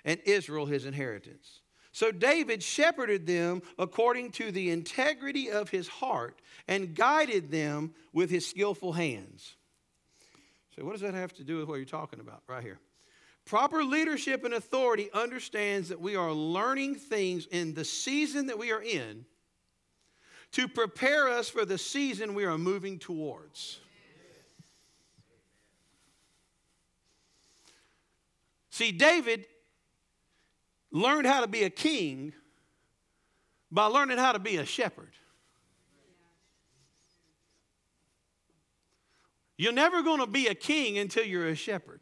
and 0.04 0.20
Israel 0.26 0.66
his 0.66 0.84
inheritance. 0.84 1.62
So 1.92 2.12
David 2.12 2.62
shepherded 2.62 3.26
them 3.26 3.62
according 3.78 4.32
to 4.32 4.52
the 4.52 4.68
integrity 4.68 5.50
of 5.50 5.70
his 5.70 5.88
heart 5.88 6.42
and 6.68 6.94
guided 6.94 7.50
them 7.50 7.94
with 8.12 8.28
his 8.28 8.46
skillful 8.46 8.92
hands. 8.92 9.56
So, 10.76 10.84
what 10.84 10.92
does 10.92 11.00
that 11.00 11.14
have 11.14 11.32
to 11.34 11.44
do 11.44 11.56
with 11.58 11.68
what 11.68 11.76
you're 11.76 11.84
talking 11.86 12.20
about 12.20 12.42
right 12.46 12.62
here? 12.62 12.78
Proper 13.46 13.82
leadership 13.82 14.44
and 14.44 14.52
authority 14.52 15.08
understands 15.14 15.88
that 15.88 16.00
we 16.00 16.16
are 16.16 16.32
learning 16.32 16.96
things 16.96 17.46
in 17.46 17.72
the 17.72 17.84
season 17.84 18.46
that 18.48 18.58
we 18.58 18.72
are 18.72 18.82
in 18.82 19.24
to 20.52 20.68
prepare 20.68 21.30
us 21.30 21.48
for 21.48 21.64
the 21.64 21.78
season 21.78 22.34
we 22.34 22.44
are 22.44 22.58
moving 22.58 22.98
towards. 22.98 23.80
See, 28.72 28.90
David 28.90 29.44
learned 30.90 31.26
how 31.26 31.42
to 31.42 31.46
be 31.46 31.64
a 31.64 31.70
king 31.70 32.32
by 33.70 33.84
learning 33.84 34.16
how 34.16 34.32
to 34.32 34.38
be 34.38 34.56
a 34.56 34.64
shepherd. 34.64 35.12
You're 39.58 39.74
never 39.74 40.02
going 40.02 40.20
to 40.20 40.26
be 40.26 40.46
a 40.46 40.54
king 40.54 40.96
until 40.96 41.22
you're 41.22 41.48
a 41.48 41.54
shepherd. 41.54 42.00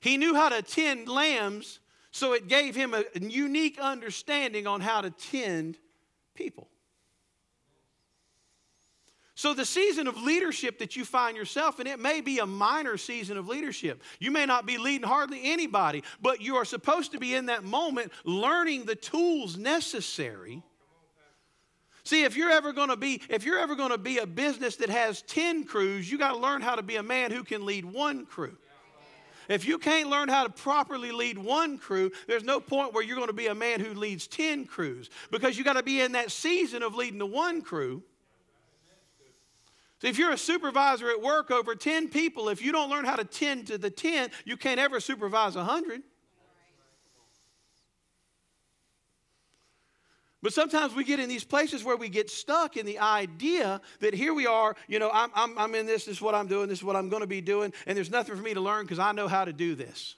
He 0.00 0.16
knew 0.16 0.34
how 0.34 0.48
to 0.48 0.62
tend 0.62 1.08
lambs, 1.08 1.78
so 2.10 2.32
it 2.32 2.48
gave 2.48 2.74
him 2.74 2.92
a 2.92 3.04
unique 3.16 3.78
understanding 3.78 4.66
on 4.66 4.80
how 4.80 5.00
to 5.00 5.10
tend 5.10 5.78
people. 6.34 6.68
So, 9.38 9.52
the 9.52 9.66
season 9.66 10.06
of 10.06 10.22
leadership 10.22 10.78
that 10.78 10.96
you 10.96 11.04
find 11.04 11.36
yourself 11.36 11.78
in, 11.78 11.86
it 11.86 12.00
may 12.00 12.22
be 12.22 12.38
a 12.38 12.46
minor 12.46 12.96
season 12.96 13.36
of 13.36 13.46
leadership. 13.48 14.02
You 14.18 14.30
may 14.30 14.46
not 14.46 14.64
be 14.64 14.78
leading 14.78 15.06
hardly 15.06 15.40
anybody, 15.52 16.04
but 16.22 16.40
you 16.40 16.56
are 16.56 16.64
supposed 16.64 17.12
to 17.12 17.18
be 17.18 17.34
in 17.34 17.46
that 17.46 17.62
moment 17.62 18.12
learning 18.24 18.86
the 18.86 18.94
tools 18.94 19.58
necessary. 19.58 20.62
See, 22.02 22.24
if 22.24 22.34
you're 22.34 22.50
ever 22.50 22.72
going 22.72 22.88
to 22.88 22.96
be 22.96 23.20
if 23.28 23.44
you're 23.44 23.58
ever 23.58 23.74
going 23.74 23.90
to 23.90 23.98
be 23.98 24.18
a 24.18 24.26
business 24.26 24.76
that 24.76 24.88
has 24.88 25.20
10 25.22 25.64
crews, 25.64 26.10
you 26.10 26.16
got 26.16 26.32
to 26.32 26.38
learn 26.38 26.62
how 26.62 26.74
to 26.74 26.82
be 26.82 26.96
a 26.96 27.02
man 27.02 27.30
who 27.30 27.44
can 27.44 27.66
lead 27.66 27.84
one 27.84 28.24
crew. 28.24 28.56
If 29.50 29.66
you 29.66 29.76
can't 29.76 30.08
learn 30.08 30.30
how 30.30 30.44
to 30.44 30.50
properly 30.50 31.12
lead 31.12 31.36
one 31.36 31.76
crew, 31.76 32.10
there's 32.26 32.42
no 32.42 32.58
point 32.58 32.94
where 32.94 33.04
you're 33.04 33.16
going 33.16 33.28
to 33.28 33.34
be 33.34 33.48
a 33.48 33.54
man 33.54 33.80
who 33.80 33.92
leads 33.92 34.26
10 34.28 34.64
crews 34.64 35.10
because 35.30 35.58
you 35.58 35.62
got 35.62 35.74
to 35.74 35.82
be 35.82 36.00
in 36.00 36.12
that 36.12 36.30
season 36.30 36.82
of 36.82 36.94
leading 36.94 37.18
the 37.18 37.26
one 37.26 37.60
crew 37.60 38.02
so 39.98 40.08
if 40.08 40.18
you're 40.18 40.32
a 40.32 40.38
supervisor 40.38 41.08
at 41.10 41.22
work 41.22 41.50
over 41.50 41.74
10 41.74 42.08
people, 42.08 42.48
if 42.50 42.62
you 42.62 42.70
don't 42.70 42.90
learn 42.90 43.04
how 43.04 43.16
to 43.16 43.24
tend 43.24 43.68
to 43.68 43.78
the 43.78 43.90
10, 43.90 44.30
you 44.44 44.56
can't 44.56 44.78
ever 44.78 45.00
supervise 45.00 45.56
100. 45.56 46.02
But 50.42 50.52
sometimes 50.52 50.94
we 50.94 51.02
get 51.02 51.18
in 51.18 51.28
these 51.28 51.44
places 51.44 51.82
where 51.82 51.96
we 51.96 52.08
get 52.10 52.30
stuck 52.30 52.76
in 52.76 52.84
the 52.84 52.98
idea 52.98 53.80
that 54.00 54.14
here 54.14 54.34
we 54.34 54.46
are, 54.46 54.76
you 54.86 54.98
know, 54.98 55.10
I'm, 55.12 55.30
I'm, 55.34 55.58
I'm 55.58 55.74
in 55.74 55.86
this, 55.86 56.04
this 56.04 56.18
is 56.18 56.22
what 56.22 56.34
I'm 56.34 56.46
doing, 56.46 56.68
this 56.68 56.78
is 56.78 56.84
what 56.84 56.94
I'm 56.94 57.08
going 57.08 57.22
to 57.22 57.26
be 57.26 57.40
doing, 57.40 57.72
and 57.86 57.96
there's 57.96 58.10
nothing 58.10 58.36
for 58.36 58.42
me 58.42 58.54
to 58.54 58.60
learn 58.60 58.84
because 58.84 58.98
I 58.98 59.12
know 59.12 59.28
how 59.28 59.46
to 59.46 59.52
do 59.52 59.74
this. 59.74 60.14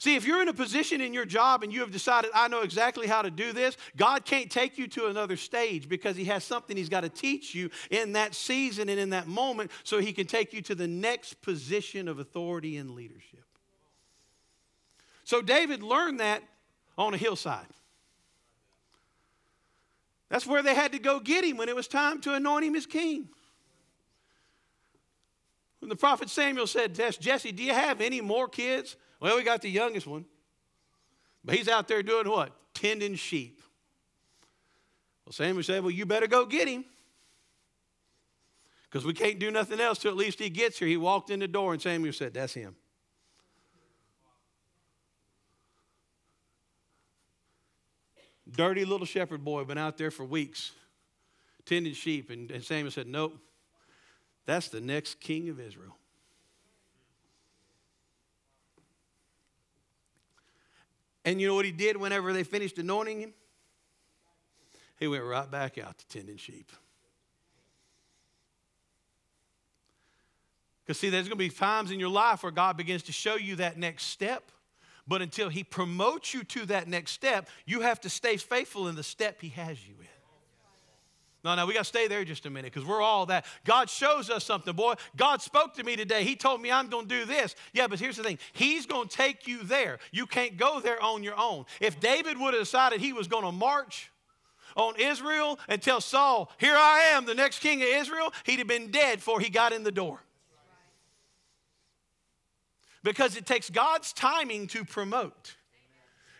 See, 0.00 0.16
if 0.16 0.26
you're 0.26 0.40
in 0.40 0.48
a 0.48 0.54
position 0.54 1.02
in 1.02 1.12
your 1.12 1.26
job 1.26 1.62
and 1.62 1.70
you 1.70 1.80
have 1.80 1.90
decided, 1.90 2.30
I 2.34 2.48
know 2.48 2.62
exactly 2.62 3.06
how 3.06 3.20
to 3.20 3.30
do 3.30 3.52
this, 3.52 3.76
God 3.98 4.24
can't 4.24 4.50
take 4.50 4.78
you 4.78 4.88
to 4.88 5.08
another 5.08 5.36
stage 5.36 5.90
because 5.90 6.16
He 6.16 6.24
has 6.24 6.42
something 6.42 6.74
He's 6.74 6.88
got 6.88 7.02
to 7.02 7.10
teach 7.10 7.54
you 7.54 7.68
in 7.90 8.14
that 8.14 8.34
season 8.34 8.88
and 8.88 8.98
in 8.98 9.10
that 9.10 9.26
moment 9.26 9.70
so 9.84 9.98
He 9.98 10.14
can 10.14 10.26
take 10.26 10.54
you 10.54 10.62
to 10.62 10.74
the 10.74 10.88
next 10.88 11.42
position 11.42 12.08
of 12.08 12.18
authority 12.18 12.78
and 12.78 12.92
leadership. 12.92 13.44
So 15.24 15.42
David 15.42 15.82
learned 15.82 16.20
that 16.20 16.42
on 16.96 17.12
a 17.12 17.18
hillside. 17.18 17.66
That's 20.30 20.46
where 20.46 20.62
they 20.62 20.74
had 20.74 20.92
to 20.92 20.98
go 20.98 21.20
get 21.20 21.44
him 21.44 21.58
when 21.58 21.68
it 21.68 21.76
was 21.76 21.86
time 21.86 22.22
to 22.22 22.32
anoint 22.32 22.64
him 22.64 22.74
as 22.74 22.86
king. 22.86 23.28
When 25.80 25.90
the 25.90 25.96
prophet 25.96 26.30
Samuel 26.30 26.66
said, 26.66 26.94
Jesse, 26.94 27.52
do 27.52 27.62
you 27.62 27.74
have 27.74 28.00
any 28.00 28.22
more 28.22 28.48
kids? 28.48 28.96
Well, 29.20 29.36
we 29.36 29.42
got 29.42 29.62
the 29.62 29.70
youngest 29.70 30.06
one, 30.06 30.24
but 31.44 31.54
he's 31.54 31.68
out 31.68 31.86
there 31.86 32.02
doing 32.02 32.28
what? 32.28 32.52
Tending 32.74 33.14
sheep. 33.14 33.60
Well, 35.24 35.32
Samuel 35.32 35.62
said, 35.62 35.82
Well, 35.82 35.90
you 35.90 36.06
better 36.06 36.26
go 36.26 36.46
get 36.46 36.66
him. 36.66 36.84
Because 38.84 39.04
we 39.04 39.12
can't 39.12 39.38
do 39.38 39.52
nothing 39.52 39.78
else 39.78 39.98
till 39.98 40.10
at 40.10 40.16
least 40.16 40.40
he 40.40 40.50
gets 40.50 40.78
here. 40.78 40.88
He 40.88 40.96
walked 40.96 41.30
in 41.30 41.38
the 41.38 41.46
door, 41.46 41.72
and 41.72 41.80
Samuel 41.80 42.12
said, 42.12 42.34
That's 42.34 42.54
him. 42.54 42.74
Dirty 48.50 48.84
little 48.84 49.06
shepherd 49.06 49.44
boy, 49.44 49.62
been 49.64 49.78
out 49.78 49.96
there 49.96 50.10
for 50.10 50.24
weeks 50.24 50.72
tending 51.70 51.94
sheep. 51.94 52.30
And, 52.30 52.50
and 52.50 52.64
Samuel 52.64 52.90
said, 52.90 53.06
Nope, 53.06 53.38
that's 54.44 54.68
the 54.68 54.80
next 54.80 55.20
king 55.20 55.48
of 55.48 55.60
Israel. 55.60 55.96
And 61.24 61.40
you 61.40 61.48
know 61.48 61.54
what 61.54 61.64
he 61.64 61.72
did 61.72 61.96
whenever 61.96 62.32
they 62.32 62.44
finished 62.44 62.78
anointing 62.78 63.20
him? 63.20 63.34
He 64.98 65.06
went 65.06 65.24
right 65.24 65.50
back 65.50 65.78
out 65.78 65.98
to 65.98 66.06
tending 66.08 66.36
sheep. 66.36 66.70
Because, 70.84 70.98
see, 70.98 71.08
there's 71.08 71.28
going 71.28 71.38
to 71.38 71.44
be 71.44 71.50
times 71.50 71.90
in 71.90 72.00
your 72.00 72.10
life 72.10 72.42
where 72.42 72.52
God 72.52 72.76
begins 72.76 73.04
to 73.04 73.12
show 73.12 73.36
you 73.36 73.56
that 73.56 73.78
next 73.78 74.06
step. 74.06 74.50
But 75.06 75.22
until 75.22 75.48
He 75.48 75.64
promotes 75.64 76.34
you 76.34 76.44
to 76.44 76.66
that 76.66 76.88
next 76.88 77.12
step, 77.12 77.48
you 77.64 77.80
have 77.80 78.00
to 78.00 78.10
stay 78.10 78.36
faithful 78.36 78.88
in 78.88 78.96
the 78.96 79.02
step 79.02 79.40
He 79.40 79.50
has 79.50 79.86
you 79.86 79.94
in. 80.00 80.19
No, 81.42 81.54
no, 81.54 81.64
we 81.64 81.72
got 81.72 81.80
to 81.80 81.84
stay 81.84 82.06
there 82.06 82.22
just 82.24 82.44
a 82.44 82.50
minute 82.50 82.72
because 82.72 82.86
we're 82.86 83.00
all 83.00 83.26
that. 83.26 83.46
God 83.64 83.88
shows 83.88 84.28
us 84.28 84.44
something, 84.44 84.74
boy. 84.74 84.94
God 85.16 85.40
spoke 85.40 85.74
to 85.74 85.84
me 85.84 85.96
today. 85.96 86.22
He 86.22 86.36
told 86.36 86.60
me 86.60 86.70
I'm 86.70 86.88
going 86.88 87.08
to 87.08 87.20
do 87.20 87.24
this. 87.24 87.54
Yeah, 87.72 87.86
but 87.86 87.98
here's 87.98 88.16
the 88.16 88.22
thing 88.22 88.38
He's 88.52 88.84
going 88.84 89.08
to 89.08 89.16
take 89.16 89.46
you 89.46 89.62
there. 89.62 89.98
You 90.12 90.26
can't 90.26 90.58
go 90.58 90.80
there 90.80 91.02
on 91.02 91.22
your 91.22 91.38
own. 91.38 91.64
If 91.80 91.98
David 91.98 92.38
would 92.38 92.52
have 92.52 92.62
decided 92.62 93.00
he 93.00 93.12
was 93.12 93.26
going 93.26 93.44
to 93.44 93.52
march, 93.52 94.10
on 94.76 94.94
Israel 95.00 95.58
and 95.68 95.82
tell 95.82 96.00
Saul, 96.00 96.50
Here 96.58 96.76
I 96.76 97.10
am, 97.12 97.24
the 97.24 97.34
next 97.34 97.58
king 97.58 97.82
of 97.82 97.88
Israel, 97.88 98.32
he'd 98.44 98.60
have 98.60 98.68
been 98.68 98.90
dead 98.90 99.16
before 99.16 99.40
he 99.40 99.50
got 99.50 99.72
in 99.72 99.82
the 99.82 99.90
door. 99.90 100.22
Because 103.02 103.36
it 103.36 103.46
takes 103.46 103.70
God's 103.70 104.12
timing 104.12 104.66
to 104.68 104.84
promote. 104.84 105.56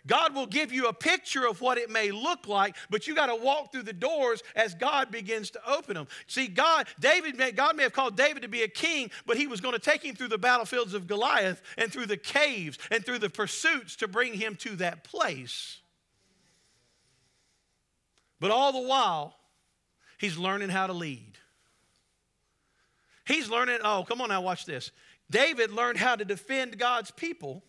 God 0.06 0.34
will 0.34 0.46
give 0.46 0.72
you 0.72 0.88
a 0.88 0.92
picture 0.92 1.46
of 1.46 1.60
what 1.60 1.78
it 1.78 1.90
may 1.90 2.10
look 2.10 2.48
like, 2.48 2.76
but 2.88 3.06
you 3.06 3.14
got 3.14 3.26
to 3.26 3.36
walk 3.36 3.72
through 3.72 3.82
the 3.82 3.92
doors 3.92 4.42
as 4.56 4.74
God 4.74 5.10
begins 5.10 5.50
to 5.50 5.70
open 5.70 5.94
them. 5.94 6.08
See, 6.26 6.46
God, 6.46 6.86
David, 6.98 7.36
may, 7.36 7.52
God 7.52 7.76
may 7.76 7.82
have 7.82 7.92
called 7.92 8.16
David 8.16 8.42
to 8.42 8.48
be 8.48 8.62
a 8.62 8.68
king, 8.68 9.10
but 9.26 9.36
he 9.36 9.46
was 9.46 9.60
going 9.60 9.74
to 9.74 9.80
take 9.80 10.04
him 10.04 10.14
through 10.14 10.28
the 10.28 10.38
battlefields 10.38 10.94
of 10.94 11.06
Goliath 11.06 11.60
and 11.76 11.92
through 11.92 12.06
the 12.06 12.16
caves 12.16 12.78
and 12.90 13.04
through 13.04 13.18
the 13.18 13.30
pursuits 13.30 13.96
to 13.96 14.08
bring 14.08 14.34
him 14.34 14.56
to 14.56 14.76
that 14.76 15.04
place. 15.04 15.78
But 18.40 18.50
all 18.50 18.72
the 18.72 18.88
while, 18.88 19.36
he's 20.18 20.38
learning 20.38 20.70
how 20.70 20.86
to 20.86 20.94
lead. 20.94 21.38
He's 23.26 23.48
learning, 23.48 23.78
oh, 23.84 24.04
come 24.08 24.20
on 24.20 24.30
now, 24.30 24.40
watch 24.40 24.64
this. 24.64 24.90
David 25.30 25.70
learned 25.70 25.98
how 25.98 26.16
to 26.16 26.24
defend 26.24 26.78
God's 26.78 27.10
people. 27.10 27.62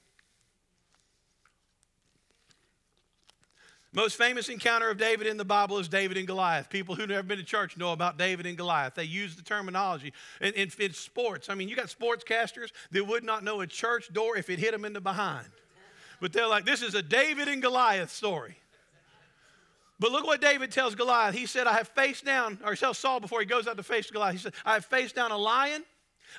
Most 3.94 4.16
famous 4.16 4.48
encounter 4.48 4.90
of 4.90 4.98
David 4.98 5.28
in 5.28 5.36
the 5.36 5.44
Bible 5.44 5.78
is 5.78 5.90
David 5.90 6.16
and 6.16 6.26
Goliath. 6.26 6.70
People 6.70 6.96
who've 6.96 7.10
never 7.10 7.24
been 7.24 7.40
to 7.40 7.44
church 7.44 7.76
know 7.76 7.92
about 7.92 8.18
David 8.18 8.46
and 8.46 8.56
Goliath. 8.56 8.96
They 8.96 9.04
use 9.04 9.36
the 9.36 9.42
terminology. 9.42 10.14
In, 10.40 10.54
in, 10.54 10.72
in 10.80 10.94
sports, 10.94 11.50
I 11.50 11.56
mean, 11.56 11.68
you 11.68 11.76
got 11.76 11.88
sportscasters 11.88 12.72
that 12.92 13.06
would 13.06 13.26
not 13.26 13.44
know 13.44 13.60
a 13.60 13.68
church 13.68 14.12
door 14.14 14.38
if 14.38 14.50
it 14.50 14.60
hit 14.60 14.72
them 14.72 14.86
in 14.86 14.94
the 14.94 15.02
behind. 15.02 15.48
But 16.22 16.32
they're 16.32 16.48
like, 16.48 16.66
this 16.66 16.82
is 16.82 16.96
a 16.96 17.02
David 17.02 17.50
and 17.50 17.62
Goliath 17.62 18.12
story. 18.12 18.56
But 20.00 20.12
look 20.12 20.26
what 20.26 20.40
David 20.40 20.72
tells 20.72 20.96
Goliath. 20.96 21.36
He 21.36 21.46
said, 21.46 21.68
I 21.68 21.74
have 21.74 21.90
faced 21.90 22.24
down, 22.24 22.60
or 22.64 22.72
he 22.72 22.78
tells 22.78 22.98
Saul 22.98 23.20
before 23.20 23.42
he 23.42 23.46
goes 23.46 23.68
out 23.68 23.76
to 23.76 23.84
face 23.84 24.10
Goliath, 24.10 24.34
he 24.34 24.40
said, 24.40 24.54
I 24.66 24.76
have 24.76 24.86
faced 24.86 25.16
down 25.16 25.32
a 25.32 25.38
lion, 25.38 25.84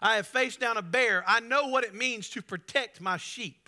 I 0.00 0.16
have 0.16 0.26
faced 0.26 0.58
down 0.58 0.78
a 0.78 0.82
bear. 0.82 1.22
I 1.26 1.40
know 1.40 1.68
what 1.68 1.84
it 1.84 1.94
means 1.94 2.30
to 2.30 2.40
protect 2.42 3.00
my 3.00 3.18
sheep. 3.18 3.61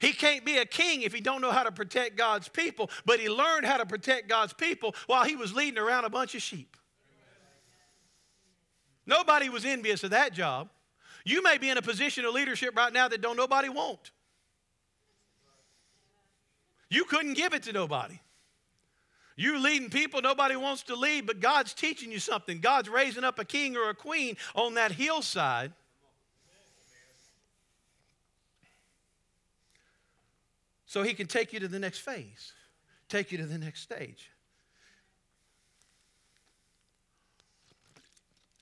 He 0.00 0.12
can't 0.12 0.44
be 0.44 0.58
a 0.58 0.66
king 0.66 1.02
if 1.02 1.12
he 1.12 1.20
don't 1.20 1.40
know 1.40 1.50
how 1.50 1.62
to 1.62 1.72
protect 1.72 2.16
God's 2.16 2.48
people, 2.48 2.90
but 3.04 3.18
he 3.18 3.28
learned 3.28 3.66
how 3.66 3.78
to 3.78 3.86
protect 3.86 4.28
God's 4.28 4.52
people 4.52 4.94
while 5.06 5.24
he 5.24 5.36
was 5.36 5.54
leading 5.54 5.78
around 5.78 6.04
a 6.04 6.10
bunch 6.10 6.34
of 6.34 6.42
sheep. 6.42 6.76
Nobody 9.06 9.48
was 9.48 9.64
envious 9.64 10.02
of 10.04 10.10
that 10.10 10.32
job. 10.32 10.68
You 11.24 11.42
may 11.42 11.58
be 11.58 11.70
in 11.70 11.78
a 11.78 11.82
position 11.82 12.24
of 12.24 12.34
leadership 12.34 12.76
right 12.76 12.92
now 12.92 13.08
that 13.08 13.20
don't 13.20 13.36
nobody 13.36 13.68
want. 13.68 14.10
You 16.88 17.04
couldn't 17.04 17.34
give 17.34 17.54
it 17.54 17.64
to 17.64 17.72
nobody. 17.72 18.20
You're 19.36 19.58
leading 19.58 19.90
people 19.90 20.22
nobody 20.22 20.56
wants 20.56 20.84
to 20.84 20.94
lead, 20.94 21.26
but 21.26 21.40
God's 21.40 21.74
teaching 21.74 22.10
you 22.10 22.18
something. 22.18 22.60
God's 22.60 22.88
raising 22.88 23.24
up 23.24 23.38
a 23.38 23.44
king 23.44 23.76
or 23.76 23.90
a 23.90 23.94
queen 23.94 24.36
on 24.54 24.74
that 24.74 24.92
hillside. 24.92 25.72
So 30.96 31.02
he 31.02 31.12
can 31.12 31.26
take 31.26 31.52
you 31.52 31.60
to 31.60 31.68
the 31.68 31.78
next 31.78 31.98
phase, 31.98 32.54
take 33.10 33.30
you 33.30 33.36
to 33.36 33.44
the 33.44 33.58
next 33.58 33.82
stage. 33.82 34.30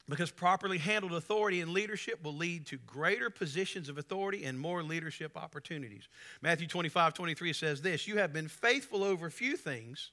Because 0.09 0.33
properly 0.33 0.79
handled 0.79 1.13
authority 1.13 1.61
and 1.61 1.71
leadership 1.71 2.25
will 2.25 2.35
lead 2.35 2.67
to 2.67 2.77
greater 2.79 3.31
positions 3.31 3.89
of 3.89 3.99
authority 3.99 4.43
and 4.47 4.59
more 4.59 4.83
leadership 4.83 5.37
opportunities. 5.37 6.09
Matthew 6.43 6.67
25, 6.67 7.15
23 7.15 7.53
says 7.53 7.83
this 7.83 8.09
You 8.09 8.17
have 8.17 8.33
been 8.33 8.49
faithful 8.49 9.05
over 9.05 9.31
few 9.31 9.57
things 9.57 10.11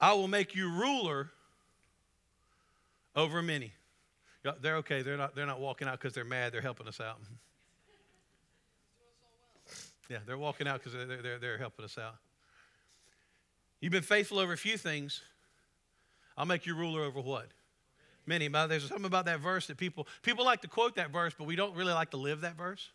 I 0.00 0.14
will 0.14 0.28
make 0.28 0.54
you 0.54 0.70
ruler 0.70 1.30
over 3.14 3.42
many. 3.42 3.74
They're 4.62 4.76
okay. 4.76 5.02
They're 5.02 5.18
not, 5.18 5.36
they're 5.36 5.44
not 5.44 5.60
walking 5.60 5.88
out 5.88 6.00
because 6.00 6.14
they're 6.14 6.24
mad. 6.24 6.54
They're 6.54 6.62
helping 6.62 6.88
us 6.88 7.02
out. 7.02 7.18
Yeah, 10.08 10.18
they're 10.26 10.38
walking 10.38 10.68
out 10.68 10.82
because 10.82 10.92
they're, 10.92 11.22
they're, 11.22 11.38
they're 11.38 11.58
helping 11.58 11.84
us 11.84 11.96
out. 11.98 12.16
You've 13.80 13.92
been 13.92 14.02
faithful 14.02 14.38
over 14.38 14.52
a 14.52 14.58
few 14.58 14.76
things. 14.76 15.22
I'll 16.36 16.46
make 16.46 16.66
you 16.66 16.74
ruler 16.74 17.02
over 17.02 17.20
what? 17.20 17.48
Many. 18.26 18.48
There's 18.48 18.88
something 18.88 19.04
about 19.04 19.26
that 19.26 19.40
verse 19.40 19.66
that 19.66 19.76
people 19.76 20.08
people 20.22 20.44
like 20.44 20.62
to 20.62 20.68
quote 20.68 20.96
that 20.96 21.10
verse, 21.10 21.34
but 21.36 21.46
we 21.46 21.56
don't 21.56 21.74
really 21.76 21.92
like 21.92 22.10
to 22.10 22.16
live 22.16 22.40
that 22.40 22.56
verse. 22.56 22.90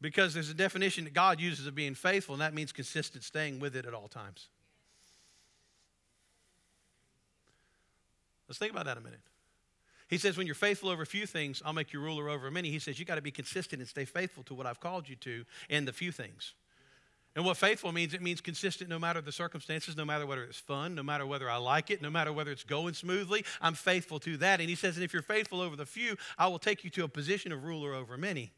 Because 0.00 0.32
there's 0.32 0.48
a 0.48 0.54
definition 0.54 1.04
that 1.04 1.12
God 1.12 1.40
uses 1.40 1.66
of 1.66 1.74
being 1.74 1.94
faithful, 1.94 2.34
and 2.34 2.40
that 2.40 2.54
means 2.54 2.72
consistent 2.72 3.22
staying 3.22 3.60
with 3.60 3.76
it 3.76 3.84
at 3.84 3.92
all 3.92 4.08
times. 4.08 4.48
Let's 8.48 8.58
think 8.58 8.72
about 8.72 8.86
that 8.86 8.96
a 8.96 9.00
minute. 9.00 9.20
He 10.10 10.18
says, 10.18 10.36
when 10.36 10.46
you're 10.46 10.56
faithful 10.56 10.88
over 10.88 11.02
a 11.02 11.06
few 11.06 11.24
things, 11.24 11.62
I'll 11.64 11.72
make 11.72 11.92
you 11.92 12.00
ruler 12.00 12.28
over 12.28 12.50
many. 12.50 12.68
He 12.68 12.80
says, 12.80 12.98
you 12.98 13.04
got 13.04 13.14
to 13.14 13.22
be 13.22 13.30
consistent 13.30 13.80
and 13.80 13.88
stay 13.88 14.04
faithful 14.04 14.42
to 14.44 14.54
what 14.54 14.66
I've 14.66 14.80
called 14.80 15.08
you 15.08 15.14
to 15.16 15.44
in 15.68 15.84
the 15.84 15.92
few 15.92 16.10
things. 16.10 16.54
And 17.36 17.44
what 17.44 17.56
faithful 17.56 17.92
means, 17.92 18.12
it 18.12 18.20
means 18.20 18.40
consistent 18.40 18.90
no 18.90 18.98
matter 18.98 19.20
the 19.20 19.30
circumstances, 19.30 19.96
no 19.96 20.04
matter 20.04 20.26
whether 20.26 20.42
it's 20.42 20.58
fun, 20.58 20.96
no 20.96 21.04
matter 21.04 21.24
whether 21.24 21.48
I 21.48 21.58
like 21.58 21.92
it, 21.92 22.02
no 22.02 22.10
matter 22.10 22.32
whether 22.32 22.50
it's 22.50 22.64
going 22.64 22.94
smoothly. 22.94 23.44
I'm 23.60 23.74
faithful 23.74 24.18
to 24.20 24.36
that. 24.38 24.58
And 24.58 24.68
he 24.68 24.74
says, 24.74 24.96
and 24.96 25.04
if 25.04 25.12
you're 25.12 25.22
faithful 25.22 25.60
over 25.60 25.76
the 25.76 25.86
few, 25.86 26.16
I 26.36 26.48
will 26.48 26.58
take 26.58 26.82
you 26.82 26.90
to 26.90 27.04
a 27.04 27.08
position 27.08 27.52
of 27.52 27.62
ruler 27.62 27.94
over 27.94 28.16
many. 28.16 28.50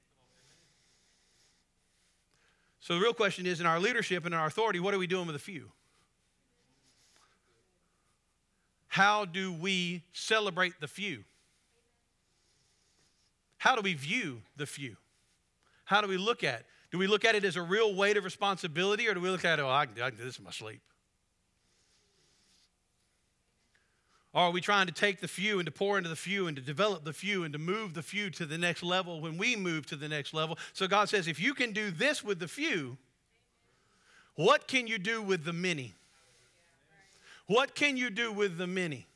So 2.80 2.94
the 2.94 3.00
real 3.00 3.12
question 3.12 3.44
is 3.44 3.60
in 3.60 3.66
our 3.66 3.78
leadership 3.78 4.24
and 4.24 4.32
in 4.32 4.40
our 4.40 4.46
authority, 4.46 4.80
what 4.80 4.94
are 4.94 4.98
we 4.98 5.06
doing 5.06 5.26
with 5.26 5.34
the 5.36 5.38
few? 5.38 5.70
How 8.88 9.26
do 9.26 9.52
we 9.52 10.02
celebrate 10.14 10.80
the 10.80 10.88
few? 10.88 11.24
How 13.62 13.76
do 13.76 13.80
we 13.80 13.94
view 13.94 14.42
the 14.56 14.66
few? 14.66 14.96
How 15.84 16.00
do 16.00 16.08
we 16.08 16.16
look 16.16 16.42
at 16.42 16.58
it? 16.58 16.66
Do 16.90 16.98
we 16.98 17.06
look 17.06 17.24
at 17.24 17.36
it 17.36 17.44
as 17.44 17.54
a 17.54 17.62
real 17.62 17.94
weight 17.94 18.16
of 18.16 18.24
responsibility 18.24 19.06
or 19.06 19.14
do 19.14 19.20
we 19.20 19.30
look 19.30 19.44
at 19.44 19.60
it, 19.60 19.62
oh, 19.62 19.70
I 19.70 19.86
can, 19.86 20.02
I 20.02 20.10
can 20.10 20.18
do 20.18 20.24
this 20.24 20.36
in 20.36 20.44
my 20.44 20.50
sleep? 20.50 20.80
Or 24.34 24.42
are 24.42 24.50
we 24.50 24.60
trying 24.60 24.88
to 24.88 24.92
take 24.92 25.20
the 25.20 25.28
few 25.28 25.60
and 25.60 25.66
to 25.66 25.70
pour 25.70 25.96
into 25.96 26.10
the 26.10 26.16
few 26.16 26.48
and 26.48 26.56
to 26.56 26.62
develop 26.62 27.04
the 27.04 27.12
few 27.12 27.44
and 27.44 27.52
to 27.52 27.58
move 27.60 27.94
the 27.94 28.02
few 28.02 28.30
to 28.30 28.46
the 28.46 28.58
next 28.58 28.82
level 28.82 29.20
when 29.20 29.38
we 29.38 29.54
move 29.54 29.86
to 29.86 29.96
the 29.96 30.08
next 30.08 30.34
level? 30.34 30.58
So 30.72 30.88
God 30.88 31.08
says, 31.08 31.28
if 31.28 31.38
you 31.38 31.54
can 31.54 31.70
do 31.70 31.92
this 31.92 32.24
with 32.24 32.40
the 32.40 32.48
few, 32.48 32.98
what 34.34 34.66
can 34.66 34.88
you 34.88 34.98
do 34.98 35.22
with 35.22 35.44
the 35.44 35.52
many? 35.52 35.94
What 37.46 37.76
can 37.76 37.96
you 37.96 38.10
do 38.10 38.32
with 38.32 38.58
the 38.58 38.66
many? 38.66 39.06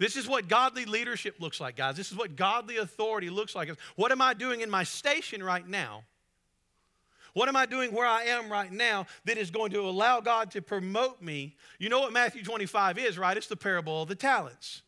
This 0.00 0.16
is 0.16 0.26
what 0.26 0.48
godly 0.48 0.84
leadership 0.84 1.36
looks 1.38 1.60
like, 1.60 1.76
guys. 1.76 1.94
This 1.94 2.10
is 2.10 2.16
what 2.16 2.34
godly 2.34 2.78
authority 2.78 3.30
looks 3.30 3.54
like. 3.54 3.70
What 3.94 4.10
am 4.10 4.20
I 4.20 4.34
doing 4.34 4.62
in 4.62 4.68
my 4.68 4.82
station 4.82 5.40
right 5.40 5.66
now 5.66 6.02
what 7.32 7.48
am 7.48 7.56
I 7.56 7.66
doing 7.66 7.92
where 7.92 8.06
I 8.06 8.24
am 8.24 8.50
right 8.50 8.72
now 8.72 9.06
that 9.24 9.38
is 9.38 9.50
going 9.50 9.70
to 9.72 9.80
allow 9.80 10.20
God 10.20 10.50
to 10.52 10.62
promote 10.62 11.22
me? 11.22 11.54
You 11.78 11.88
know 11.88 12.00
what 12.00 12.12
Matthew 12.12 12.42
25 12.42 12.98
is, 12.98 13.18
right? 13.18 13.36
It's 13.36 13.46
the 13.46 13.56
parable 13.56 14.02
of 14.02 14.08
the 14.08 14.14
talents. 14.14 14.82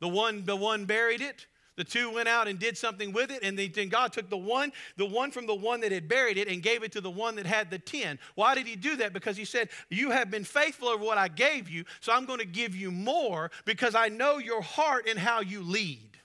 The 0.00 0.08
one, 0.08 0.44
the 0.44 0.56
one 0.56 0.84
buried 0.84 1.20
it. 1.20 1.46
The 1.78 1.84
two 1.84 2.10
went 2.10 2.28
out 2.28 2.48
and 2.48 2.58
did 2.58 2.76
something 2.76 3.12
with 3.12 3.30
it, 3.30 3.44
and 3.44 3.56
then 3.56 3.88
God 3.88 4.12
took 4.12 4.28
the 4.28 4.36
one, 4.36 4.72
the 4.96 5.06
one 5.06 5.30
from 5.30 5.46
the 5.46 5.54
one 5.54 5.80
that 5.82 5.92
had 5.92 6.08
buried 6.08 6.36
it, 6.36 6.48
and 6.48 6.60
gave 6.60 6.82
it 6.82 6.90
to 6.90 7.00
the 7.00 7.08
one 7.08 7.36
that 7.36 7.46
had 7.46 7.70
the 7.70 7.78
ten. 7.78 8.18
Why 8.34 8.56
did 8.56 8.66
He 8.66 8.74
do 8.74 8.96
that? 8.96 9.12
Because 9.12 9.36
He 9.36 9.44
said, 9.44 9.68
"You 9.88 10.10
have 10.10 10.28
been 10.28 10.42
faithful 10.42 10.88
over 10.88 11.04
what 11.04 11.18
I 11.18 11.28
gave 11.28 11.68
you, 11.68 11.84
so 12.00 12.12
I'm 12.12 12.24
going 12.24 12.40
to 12.40 12.44
give 12.44 12.74
you 12.74 12.90
more 12.90 13.52
because 13.64 13.94
I 13.94 14.08
know 14.08 14.38
your 14.38 14.60
heart 14.60 15.06
and 15.08 15.20
how 15.20 15.40
you 15.40 15.62
lead." 15.62 16.18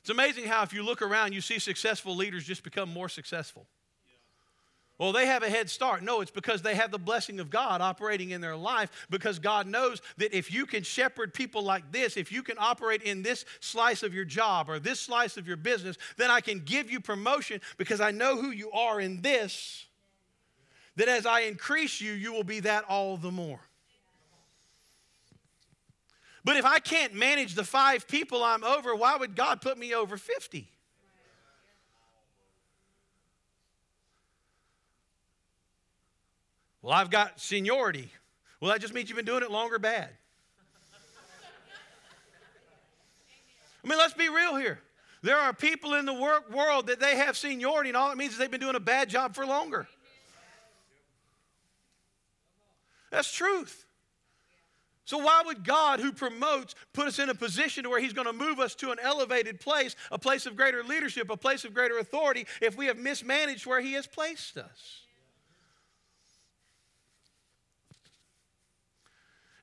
It's 0.00 0.10
amazing 0.10 0.46
how, 0.46 0.64
if 0.64 0.72
you 0.72 0.82
look 0.82 1.00
around, 1.00 1.32
you 1.32 1.40
see 1.40 1.60
successful 1.60 2.16
leaders 2.16 2.44
just 2.44 2.64
become 2.64 2.92
more 2.92 3.08
successful. 3.08 3.68
Well, 4.98 5.12
they 5.12 5.26
have 5.26 5.44
a 5.44 5.48
head 5.48 5.70
start. 5.70 6.02
No, 6.02 6.20
it's 6.20 6.30
because 6.32 6.60
they 6.60 6.74
have 6.74 6.90
the 6.90 6.98
blessing 6.98 7.38
of 7.38 7.50
God 7.50 7.80
operating 7.80 8.30
in 8.30 8.40
their 8.40 8.56
life 8.56 8.90
because 9.08 9.38
God 9.38 9.68
knows 9.68 10.02
that 10.16 10.36
if 10.36 10.52
you 10.52 10.66
can 10.66 10.82
shepherd 10.82 11.32
people 11.32 11.62
like 11.62 11.92
this, 11.92 12.16
if 12.16 12.32
you 12.32 12.42
can 12.42 12.56
operate 12.58 13.02
in 13.02 13.22
this 13.22 13.44
slice 13.60 14.02
of 14.02 14.12
your 14.12 14.24
job 14.24 14.68
or 14.68 14.80
this 14.80 14.98
slice 14.98 15.36
of 15.36 15.46
your 15.46 15.56
business, 15.56 15.96
then 16.16 16.32
I 16.32 16.40
can 16.40 16.58
give 16.58 16.90
you 16.90 16.98
promotion 16.98 17.60
because 17.76 18.00
I 18.00 18.10
know 18.10 18.36
who 18.36 18.50
you 18.50 18.72
are 18.72 19.00
in 19.00 19.22
this. 19.22 19.86
That 20.96 21.06
as 21.06 21.26
I 21.26 21.40
increase 21.42 22.00
you, 22.00 22.12
you 22.12 22.32
will 22.32 22.42
be 22.42 22.58
that 22.60 22.84
all 22.88 23.16
the 23.16 23.30
more. 23.30 23.60
But 26.44 26.56
if 26.56 26.64
I 26.64 26.80
can't 26.80 27.14
manage 27.14 27.54
the 27.54 27.62
five 27.62 28.08
people 28.08 28.42
I'm 28.42 28.64
over, 28.64 28.96
why 28.96 29.16
would 29.16 29.36
God 29.36 29.60
put 29.60 29.78
me 29.78 29.94
over 29.94 30.16
50? 30.16 30.68
Well, 36.82 36.92
I've 36.92 37.10
got 37.10 37.40
seniority. 37.40 38.12
Well, 38.60 38.72
that 38.72 38.80
just 38.80 38.94
means 38.94 39.08
you've 39.08 39.16
been 39.16 39.24
doing 39.24 39.42
it 39.42 39.50
longer 39.50 39.78
bad. 39.78 40.10
I 43.84 43.88
mean, 43.88 43.98
let's 43.98 44.14
be 44.14 44.28
real 44.28 44.56
here. 44.56 44.80
There 45.22 45.36
are 45.36 45.52
people 45.52 45.94
in 45.94 46.04
the 46.04 46.14
work 46.14 46.52
world 46.52 46.88
that 46.88 47.00
they 47.00 47.16
have 47.16 47.36
seniority, 47.36 47.90
and 47.90 47.96
all 47.96 48.10
it 48.10 48.18
means 48.18 48.32
is 48.32 48.38
they've 48.38 48.50
been 48.50 48.60
doing 48.60 48.76
a 48.76 48.80
bad 48.80 49.08
job 49.08 49.34
for 49.34 49.44
longer. 49.46 49.88
That's 53.10 53.32
truth. 53.32 53.86
So, 55.04 55.18
why 55.18 55.42
would 55.46 55.64
God, 55.64 56.00
who 56.00 56.12
promotes, 56.12 56.74
put 56.92 57.08
us 57.08 57.18
in 57.18 57.30
a 57.30 57.34
position 57.34 57.88
where 57.88 57.98
He's 57.98 58.12
going 58.12 58.26
to 58.26 58.32
move 58.32 58.60
us 58.60 58.74
to 58.76 58.90
an 58.90 58.98
elevated 59.02 59.58
place, 59.58 59.96
a 60.12 60.18
place 60.18 60.44
of 60.44 60.54
greater 60.54 60.84
leadership, 60.84 61.30
a 61.30 61.36
place 61.36 61.64
of 61.64 61.72
greater 61.72 61.98
authority, 61.98 62.46
if 62.60 62.76
we 62.76 62.86
have 62.86 62.98
mismanaged 62.98 63.64
where 63.64 63.80
He 63.80 63.94
has 63.94 64.06
placed 64.06 64.58
us? 64.58 65.07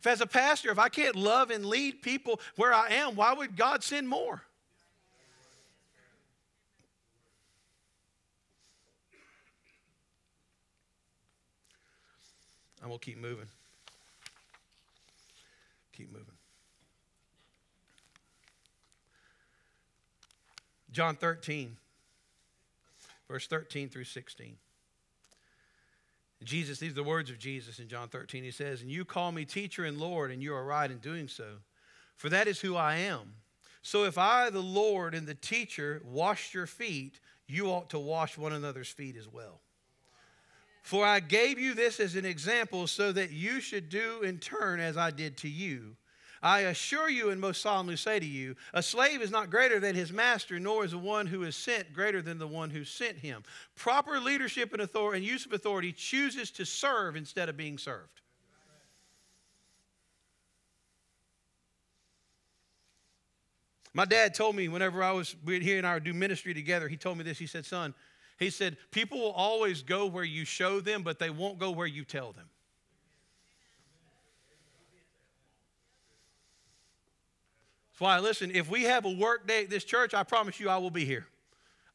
As 0.05 0.21
a 0.21 0.27
pastor, 0.27 0.71
if 0.71 0.79
I 0.79 0.89
can't 0.89 1.15
love 1.15 1.49
and 1.49 1.65
lead 1.65 2.01
people 2.01 2.39
where 2.55 2.73
I 2.73 2.89
am, 2.89 3.15
why 3.15 3.33
would 3.33 3.55
God 3.55 3.83
send 3.83 4.07
more? 4.07 4.41
I'm 12.81 12.89
going 12.89 12.99
keep 12.99 13.17
moving. 13.17 13.47
Keep 15.93 16.11
moving. 16.11 16.35
John 20.91 21.15
13, 21.15 21.77
verse 23.27 23.47
13 23.47 23.89
through 23.89 24.03
16. 24.03 24.55
Jesus, 26.43 26.79
these 26.79 26.91
are 26.91 26.95
the 26.95 27.03
words 27.03 27.29
of 27.29 27.39
Jesus 27.39 27.79
in 27.79 27.87
John 27.87 28.09
13. 28.09 28.43
He 28.43 28.51
says, 28.51 28.81
And 28.81 28.91
you 28.91 29.05
call 29.05 29.31
me 29.31 29.45
teacher 29.45 29.85
and 29.85 29.97
Lord, 29.97 30.31
and 30.31 30.43
you 30.43 30.53
are 30.53 30.65
right 30.65 30.89
in 30.89 30.97
doing 30.97 31.27
so, 31.27 31.45
for 32.17 32.29
that 32.29 32.47
is 32.47 32.59
who 32.59 32.75
I 32.75 32.95
am. 32.97 33.35
So 33.81 34.03
if 34.03 34.17
I, 34.17 34.49
the 34.49 34.59
Lord 34.59 35.13
and 35.13 35.27
the 35.27 35.35
teacher, 35.35 36.01
washed 36.03 36.53
your 36.53 36.67
feet, 36.67 37.19
you 37.47 37.67
ought 37.67 37.89
to 37.91 37.99
wash 37.99 38.37
one 38.37 38.53
another's 38.53 38.89
feet 38.89 39.15
as 39.15 39.27
well. 39.27 39.61
For 40.81 41.05
I 41.05 41.19
gave 41.19 41.57
you 41.57 41.73
this 41.73 41.99
as 41.99 42.15
an 42.15 42.25
example 42.25 42.87
so 42.87 43.11
that 43.11 43.31
you 43.31 43.59
should 43.59 43.89
do 43.89 44.21
in 44.21 44.37
turn 44.37 44.79
as 44.79 44.97
I 44.97 45.11
did 45.11 45.37
to 45.37 45.49
you. 45.49 45.95
I 46.41 46.61
assure 46.61 47.09
you 47.09 47.29
and 47.29 47.39
most 47.39 47.61
solemnly 47.61 47.95
say 47.95 48.19
to 48.19 48.25
you, 48.25 48.55
a 48.73 48.83
slave 48.83 49.21
is 49.21 49.31
not 49.31 49.49
greater 49.49 49.79
than 49.79 49.95
his 49.95 50.11
master, 50.11 50.59
nor 50.59 50.85
is 50.85 50.91
the 50.91 50.97
one 50.97 51.27
who 51.27 51.43
is 51.43 51.55
sent 51.55 51.93
greater 51.93 52.21
than 52.21 52.37
the 52.37 52.47
one 52.47 52.69
who 52.69 52.83
sent 52.83 53.17
him. 53.17 53.43
Proper 53.75 54.19
leadership 54.19 54.73
and, 54.73 54.81
authority, 54.81 55.19
and 55.19 55.25
use 55.25 55.45
of 55.45 55.53
authority 55.53 55.91
chooses 55.91 56.51
to 56.51 56.65
serve 56.65 57.15
instead 57.15 57.49
of 57.49 57.57
being 57.57 57.77
served. 57.77 58.21
My 63.93 64.03
dad 64.03 64.33
told 64.33 64.57
me 64.57 64.67
whenever 64.67 65.01
I 65.01 65.13
was, 65.13 65.37
he 65.47 65.77
and 65.77 65.87
I 65.87 65.93
would 65.93 66.03
do 66.03 66.13
ministry 66.13 66.53
together, 66.53 66.89
he 66.89 66.97
told 66.97 67.17
me 67.17 67.23
this. 67.23 67.39
He 67.39 67.47
said, 67.47 67.65
Son, 67.65 67.93
he 68.37 68.49
said, 68.49 68.75
people 68.91 69.19
will 69.19 69.31
always 69.31 69.83
go 69.83 70.05
where 70.05 70.25
you 70.25 70.43
show 70.43 70.81
them, 70.81 71.01
but 71.01 71.17
they 71.17 71.29
won't 71.29 71.59
go 71.59 71.71
where 71.71 71.87
you 71.87 72.03
tell 72.03 72.33
them. 72.33 72.49
That's 77.95 78.01
why, 78.01 78.19
listen, 78.19 78.51
if 78.53 78.69
we 78.69 78.83
have 78.83 79.05
a 79.05 79.09
work 79.09 79.47
day 79.47 79.63
at 79.63 79.69
this 79.69 79.85
church, 79.85 80.13
I 80.13 80.23
promise 80.23 80.59
you 80.59 80.67
I 80.67 80.75
will 80.79 80.89
be 80.89 81.05
here. 81.05 81.25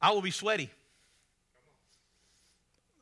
I 0.01 0.13
will 0.13 0.23
be 0.23 0.31
sweaty. 0.31 0.71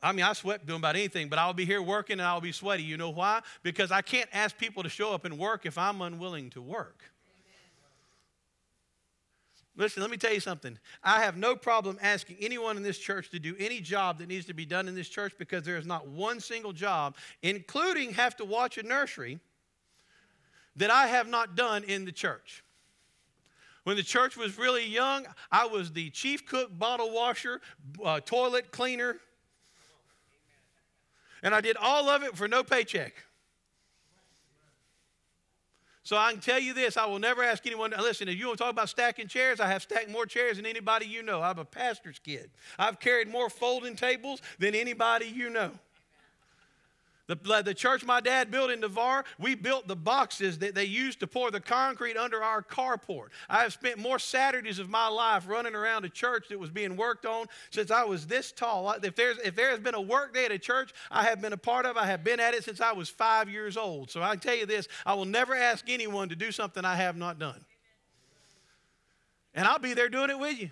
I 0.03 0.11
mean, 0.11 0.25
I 0.25 0.33
sweat 0.33 0.65
doing 0.65 0.79
about 0.79 0.97
anything, 0.97 1.29
but 1.29 1.39
I'll 1.39 1.53
be 1.53 1.63
here 1.63 1.81
working 1.81 2.19
and 2.19 2.23
I'll 2.23 2.41
be 2.41 2.51
sweaty. 2.51 2.83
You 2.83 2.97
know 2.97 3.09
why? 3.09 3.39
Because 3.63 3.89
I 3.89 4.01
can't 4.01 4.29
ask 4.33 4.57
people 4.57 4.83
to 4.83 4.89
show 4.89 5.13
up 5.13 5.23
and 5.23 5.39
work 5.39 5.65
if 5.65 5.77
I'm 5.77 6.01
unwilling 6.01 6.49
to 6.49 6.61
work. 6.61 7.01
Listen, 9.77 10.01
let 10.01 10.11
me 10.11 10.17
tell 10.17 10.33
you 10.33 10.41
something. 10.41 10.77
I 11.01 11.21
have 11.21 11.37
no 11.37 11.55
problem 11.55 11.97
asking 12.01 12.35
anyone 12.41 12.75
in 12.75 12.83
this 12.83 12.97
church 12.97 13.29
to 13.29 13.39
do 13.39 13.55
any 13.57 13.79
job 13.79 14.17
that 14.17 14.27
needs 14.27 14.45
to 14.47 14.53
be 14.53 14.65
done 14.65 14.89
in 14.89 14.95
this 14.95 15.07
church 15.07 15.35
because 15.37 15.63
there 15.63 15.77
is 15.77 15.85
not 15.85 16.05
one 16.09 16.41
single 16.41 16.73
job, 16.73 17.15
including 17.43 18.11
have 18.15 18.35
to 18.37 18.45
watch 18.45 18.77
a 18.77 18.83
nursery, 18.83 19.39
that 20.75 20.91
I 20.91 21.07
have 21.07 21.29
not 21.29 21.55
done 21.55 21.85
in 21.85 22.03
the 22.03 22.11
church. 22.11 22.61
When 23.83 23.95
the 23.95 24.03
church 24.03 24.37
was 24.37 24.57
really 24.57 24.85
young, 24.85 25.25
I 25.51 25.65
was 25.65 25.91
the 25.91 26.09
chief 26.09 26.45
cook, 26.45 26.77
bottle 26.77 27.11
washer, 27.11 27.61
uh, 28.03 28.19
toilet 28.19 28.71
cleaner. 28.71 29.17
And 31.41 31.55
I 31.55 31.61
did 31.61 31.77
all 31.77 32.09
of 32.09 32.23
it 32.23 32.35
for 32.35 32.47
no 32.47 32.63
paycheck. 32.63 33.13
So 36.03 36.17
I 36.17 36.31
can 36.31 36.41
tell 36.41 36.59
you 36.59 36.73
this 36.73 36.97
I 36.97 37.05
will 37.05 37.19
never 37.19 37.43
ask 37.43 37.65
anyone. 37.67 37.93
Listen, 37.99 38.27
if 38.27 38.35
you 38.35 38.47
want 38.47 38.57
to 38.57 38.63
talk 38.63 38.71
about 38.71 38.89
stacking 38.89 39.27
chairs, 39.27 39.59
I 39.59 39.67
have 39.67 39.83
stacked 39.83 40.09
more 40.09 40.25
chairs 40.25 40.57
than 40.57 40.65
anybody 40.65 41.05
you 41.05 41.21
know. 41.21 41.41
I'm 41.41 41.59
a 41.59 41.65
pastor's 41.65 42.17
kid. 42.17 42.49
I've 42.79 42.99
carried 42.99 43.27
more 43.27 43.49
folding 43.49 43.95
tables 43.95 44.41
than 44.57 44.73
anybody 44.73 45.27
you 45.27 45.49
know. 45.51 45.71
The, 47.29 47.61
the 47.63 47.75
church 47.75 48.03
my 48.03 48.21
dad 48.21 48.49
built 48.49 48.71
in 48.71 48.79
Navarre, 48.79 49.23
we 49.37 49.53
built 49.53 49.87
the 49.87 49.95
boxes 49.95 50.57
that 50.57 50.73
they 50.73 50.85
used 50.85 51.19
to 51.19 51.27
pour 51.27 51.51
the 51.51 51.59
concrete 51.59 52.17
under 52.17 52.41
our 52.43 52.63
carport. 52.63 53.27
I 53.47 53.59
have 53.59 53.71
spent 53.71 53.99
more 53.99 54.17
Saturdays 54.17 54.79
of 54.79 54.89
my 54.89 55.07
life 55.07 55.47
running 55.47 55.75
around 55.75 56.05
a 56.05 56.09
church 56.09 56.47
that 56.49 56.57
was 56.57 56.71
being 56.71 56.97
worked 56.97 57.27
on 57.27 57.45
since 57.69 57.91
I 57.91 58.03
was 58.03 58.25
this 58.25 58.51
tall. 58.51 58.91
If, 59.03 59.15
there's, 59.15 59.37
if 59.45 59.55
there 59.55 59.69
has 59.69 59.79
been 59.79 59.93
a 59.93 60.01
work 60.01 60.33
day 60.33 60.45
at 60.45 60.51
a 60.51 60.57
church 60.57 60.91
I 61.11 61.21
have 61.21 61.39
been 61.39 61.53
a 61.53 61.57
part 61.57 61.85
of, 61.85 61.97
I 61.97 62.07
have 62.07 62.23
been 62.23 62.39
at 62.39 62.55
it 62.55 62.63
since 62.63 62.81
I 62.81 62.93
was 62.93 63.09
five 63.09 63.47
years 63.47 63.77
old. 63.77 64.09
So 64.09 64.23
I 64.23 64.35
tell 64.35 64.55
you 64.55 64.65
this 64.65 64.87
I 65.05 65.13
will 65.13 65.25
never 65.25 65.53
ask 65.53 65.87
anyone 65.87 66.29
to 66.29 66.35
do 66.35 66.51
something 66.51 66.83
I 66.83 66.95
have 66.95 67.15
not 67.15 67.37
done. 67.37 67.63
And 69.53 69.67
I'll 69.67 69.77
be 69.77 69.93
there 69.93 70.09
doing 70.09 70.31
it 70.31 70.39
with 70.39 70.59
you. 70.59 70.71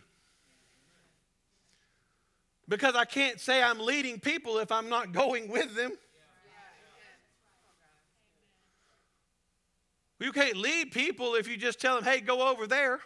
Because 2.67 2.95
I 2.95 3.05
can't 3.05 3.39
say 3.39 3.61
I'm 3.61 3.79
leading 3.79 4.19
people 4.19 4.57
if 4.57 4.71
I'm 4.71 4.89
not 4.89 5.11
going 5.13 5.49
with 5.49 5.75
them. 5.75 5.91
You 10.19 10.31
can't 10.31 10.57
lead 10.57 10.91
people 10.91 11.35
if 11.35 11.47
you 11.47 11.57
just 11.57 11.79
tell 11.79 11.95
them, 11.95 12.03
hey, 12.03 12.21
go 12.21 12.49
over 12.49 12.65
there. 12.65 12.99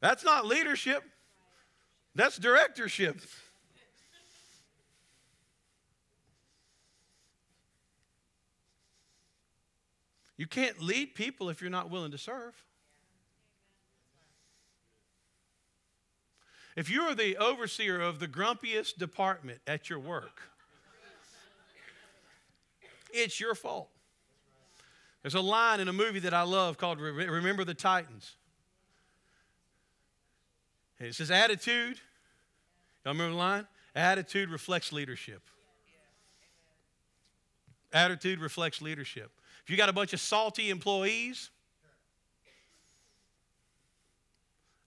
That's 0.00 0.24
not 0.24 0.46
leadership, 0.46 1.02
that's 2.14 2.36
directorship. 2.38 3.20
You 10.38 10.46
can't 10.46 10.82
lead 10.82 11.14
people 11.14 11.48
if 11.48 11.62
you're 11.62 11.70
not 11.70 11.90
willing 11.90 12.10
to 12.10 12.18
serve. 12.18 12.62
If 16.76 16.90
you're 16.90 17.14
the 17.14 17.38
overseer 17.38 18.02
of 18.02 18.18
the 18.18 18.28
grumpiest 18.28 18.98
department 18.98 19.60
at 19.66 19.88
your 19.88 19.98
work, 19.98 20.42
it's 23.10 23.40
your 23.40 23.54
fault. 23.54 23.88
There's 25.26 25.34
a 25.34 25.40
line 25.40 25.80
in 25.80 25.88
a 25.88 25.92
movie 25.92 26.20
that 26.20 26.32
I 26.32 26.42
love 26.42 26.78
called 26.78 27.00
Remember 27.00 27.64
the 27.64 27.74
Titans. 27.74 28.36
And 31.00 31.08
it 31.08 31.16
says, 31.16 31.32
Attitude. 31.32 31.98
Y'all 33.04 33.12
remember 33.12 33.32
the 33.32 33.36
line? 33.36 33.66
Attitude 33.96 34.50
reflects 34.50 34.92
leadership. 34.92 35.42
Attitude 37.92 38.38
reflects 38.38 38.80
leadership. 38.80 39.32
If 39.64 39.70
you 39.70 39.76
got 39.76 39.88
a 39.88 39.92
bunch 39.92 40.12
of 40.12 40.20
salty 40.20 40.70
employees, 40.70 41.50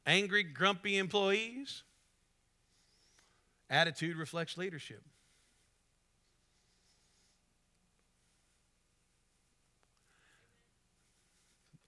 angry, 0.05 0.43
grumpy 0.43 0.99
employees, 0.99 1.83
attitude 3.69 4.15
reflects 4.15 4.57
leadership. 4.57 5.03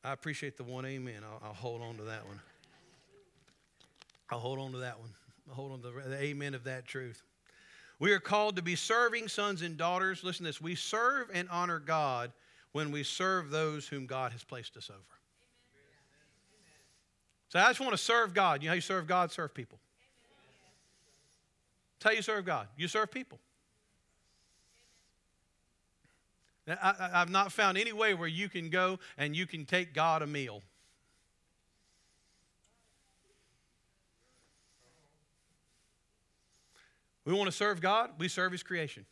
I 0.03 0.13
appreciate 0.13 0.57
the 0.57 0.63
one 0.63 0.85
amen. 0.85 1.21
I'll, 1.23 1.49
I'll, 1.49 1.53
hold 1.53 1.81
on 1.81 1.97
to 1.97 2.03
that 2.03 2.25
one. 2.25 2.39
I'll 4.31 4.39
hold 4.39 4.59
on 4.59 4.71
to 4.71 4.79
that 4.79 4.99
one. 4.99 5.09
I'll 5.49 5.55
hold 5.55 5.71
on 5.73 5.81
to 5.81 5.91
the, 5.91 6.09
the 6.09 6.21
amen 6.21 6.53
of 6.53 6.63
that 6.63 6.85
truth. 6.85 7.21
We 7.99 8.11
are 8.13 8.19
called 8.19 8.55
to 8.55 8.63
be 8.63 8.75
serving 8.75 9.27
sons 9.27 9.61
and 9.61 9.77
daughters. 9.77 10.23
Listen 10.23 10.45
to 10.45 10.49
this. 10.49 10.59
We 10.59 10.73
serve 10.73 11.29
and 11.33 11.47
honor 11.49 11.77
God 11.77 12.31
when 12.71 12.89
we 12.89 13.03
serve 13.03 13.51
those 13.51 13.87
whom 13.87 14.07
God 14.07 14.31
has 14.31 14.43
placed 14.43 14.75
us 14.75 14.89
over. 14.89 14.99
So 17.49 17.59
I 17.59 17.67
just 17.67 17.79
want 17.79 17.91
to 17.91 17.97
serve 17.97 18.33
God. 18.33 18.63
You 18.63 18.67
know 18.67 18.71
how 18.71 18.75
you 18.75 18.81
serve 18.81 19.07
God? 19.07 19.31
Serve 19.31 19.53
people. 19.53 19.77
That's 21.99 22.11
how 22.11 22.15
you 22.15 22.23
serve 22.23 22.45
God. 22.45 22.67
You 22.77 22.87
serve 22.87 23.11
people. 23.11 23.39
I, 26.81 27.19
have 27.19 27.29
not 27.29 27.51
found 27.51 27.77
any 27.77 27.93
way 27.93 28.13
where 28.13 28.27
you 28.27 28.49
can 28.49 28.69
go 28.69 28.99
and 29.17 29.35
you 29.35 29.47
can 29.47 29.65
take 29.65 29.93
God 29.93 30.21
a 30.21 30.27
meal. 30.27 30.61
We 37.25 37.33
want 37.33 37.47
to 37.47 37.55
serve 37.55 37.81
God, 37.81 38.11
we 38.17 38.27
serve 38.27 38.51
His 38.51 38.63
creation. 38.63 39.05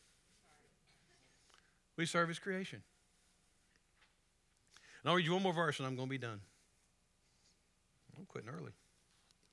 We 1.96 2.06
serve 2.06 2.28
His 2.30 2.40
creation. 2.40 2.82
And 5.04 5.10
I'll 5.10 5.16
read 5.16 5.26
you 5.26 5.34
one 5.34 5.44
more 5.44 5.54
verse 5.54 5.80
and 5.80 5.88
I'm 5.88 5.96
going 5.96 6.08
to 6.08 6.12
be 6.12 6.18
done. 6.18 6.42
I'm 8.18 8.26
quitting 8.26 8.50
early. 8.50 8.72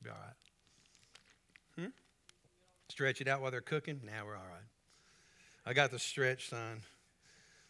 Be 0.03 0.11
all 0.11 0.17
right. 0.17 1.85
Hmm? 1.85 1.91
Stretch 2.89 3.21
it 3.21 3.29
out 3.29 3.41
while 3.41 3.51
they're 3.51 3.61
cooking? 3.61 4.01
Now 4.05 4.21
nah, 4.21 4.27
we're 4.27 4.37
all 4.37 4.43
right. 4.43 4.67
I 5.65 5.73
got 5.73 5.91
the 5.91 5.99
stretch 5.99 6.49
sign. 6.49 6.83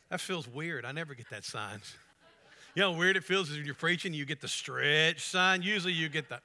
That 0.08 0.20
feels 0.20 0.46
weird. 0.46 0.84
I 0.84 0.92
never 0.92 1.14
get 1.14 1.28
that 1.30 1.44
sign. 1.44 1.80
You 2.74 2.82
know 2.82 2.92
how 2.92 2.98
weird 2.98 3.16
it 3.16 3.24
feels 3.24 3.50
is 3.50 3.56
when 3.56 3.66
you're 3.66 3.74
preaching, 3.74 4.12
you 4.12 4.24
get 4.24 4.40
the 4.40 4.48
stretch 4.48 5.24
sign. 5.24 5.62
Usually 5.62 5.92
you 5.92 6.08
get 6.08 6.28
the. 6.28 6.40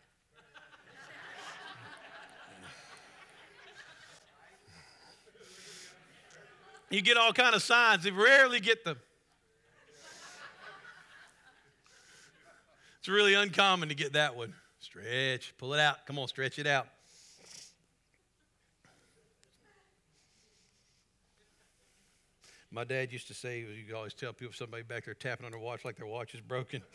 You 6.90 7.02
get 7.02 7.16
all 7.16 7.32
kind 7.32 7.56
of 7.56 7.62
signs. 7.62 8.06
You 8.06 8.14
rarely 8.14 8.60
get 8.60 8.84
the. 8.84 8.98
It's 13.00 13.08
really 13.08 13.34
uncommon 13.34 13.90
to 13.90 13.96
get 13.96 14.14
that 14.14 14.36
one. 14.36 14.54
Stretch, 14.80 15.54
pull 15.58 15.74
it 15.74 15.80
out. 15.80 16.06
Come 16.06 16.20
on, 16.20 16.28
stretch 16.28 16.60
it 16.60 16.68
out. 16.68 16.88
My 22.72 22.86
dad 22.86 23.12
used 23.12 23.28
to 23.28 23.34
say, 23.34 23.60
you 23.60 23.94
always 23.96 24.14
tell 24.14 24.32
people 24.32 24.54
somebody 24.54 24.84
back 24.84 25.04
there 25.04 25.14
tapping 25.14 25.46
on 25.46 25.52
their 25.52 25.60
watch 25.60 25.84
like 25.84 25.98
their 25.98 26.08
watch 26.08 26.34
is 26.34 26.40
broken. 26.40 26.82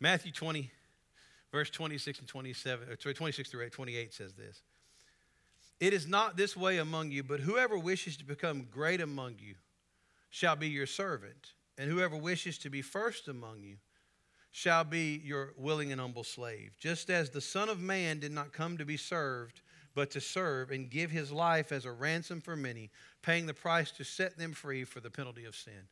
Matthew 0.00 0.32
20, 0.32 0.68
verse 1.52 1.70
26 1.70 2.18
and 2.18 2.26
27, 2.28 2.96
26 2.96 3.50
through 3.50 3.70
28 3.70 4.12
says 4.12 4.32
this. 4.32 4.62
It 5.78 5.92
is 5.92 6.08
not 6.08 6.36
this 6.36 6.56
way 6.56 6.78
among 6.78 7.12
you, 7.12 7.22
but 7.22 7.38
whoever 7.40 7.78
wishes 7.78 8.16
to 8.16 8.24
become 8.24 8.66
great 8.70 9.00
among 9.00 9.36
you 9.38 9.54
shall 10.28 10.56
be 10.56 10.68
your 10.68 10.86
servant, 10.86 11.52
and 11.78 11.88
whoever 11.88 12.16
wishes 12.16 12.58
to 12.58 12.70
be 12.70 12.82
first 12.82 13.28
among 13.28 13.62
you 13.62 13.76
shall 14.50 14.82
be 14.84 15.20
your 15.24 15.54
willing 15.56 15.92
and 15.92 16.00
humble 16.00 16.24
slave. 16.24 16.72
Just 16.78 17.10
as 17.10 17.30
the 17.30 17.40
Son 17.40 17.68
of 17.68 17.80
Man 17.80 18.18
did 18.18 18.32
not 18.32 18.52
come 18.52 18.76
to 18.76 18.84
be 18.84 18.96
served, 18.96 19.62
but 20.00 20.10
to 20.10 20.18
serve 20.18 20.70
and 20.70 20.88
give 20.88 21.10
his 21.10 21.30
life 21.30 21.70
as 21.70 21.84
a 21.84 21.92
ransom 21.92 22.40
for 22.40 22.56
many, 22.56 22.88
paying 23.20 23.44
the 23.44 23.52
price 23.52 23.90
to 23.90 24.02
set 24.02 24.38
them 24.38 24.54
free 24.54 24.82
for 24.82 24.98
the 24.98 25.10
penalty 25.10 25.44
of 25.44 25.54
sin. 25.54 25.88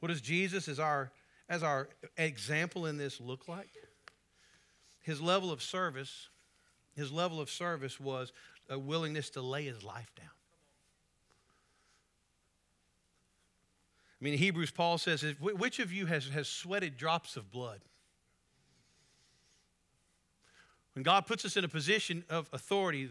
What 0.00 0.08
does 0.08 0.20
Jesus 0.20 0.66
as 0.66 0.80
our 0.80 1.12
as 1.48 1.62
our 1.62 1.88
example 2.16 2.86
in 2.86 2.98
this 2.98 3.20
look 3.20 3.46
like? 3.46 3.70
His 5.02 5.20
level 5.20 5.52
of 5.52 5.62
service, 5.62 6.30
his 6.96 7.12
level 7.12 7.40
of 7.40 7.48
service 7.48 8.00
was 8.00 8.32
a 8.68 8.76
willingness 8.76 9.30
to 9.30 9.40
lay 9.40 9.66
his 9.66 9.84
life 9.84 10.10
down. 10.16 10.26
I 14.20 14.24
mean, 14.24 14.36
Hebrews, 14.36 14.72
Paul 14.72 14.98
says, 14.98 15.22
Which 15.38 15.78
of 15.78 15.92
you 15.92 16.06
has, 16.06 16.26
has 16.30 16.48
sweated 16.48 16.96
drops 16.96 17.36
of 17.36 17.52
blood? 17.52 17.82
When 20.98 21.04
God 21.04 21.28
puts 21.28 21.44
us 21.44 21.56
in 21.56 21.64
a 21.64 21.68
position 21.68 22.24
of 22.28 22.48
authority, 22.52 23.08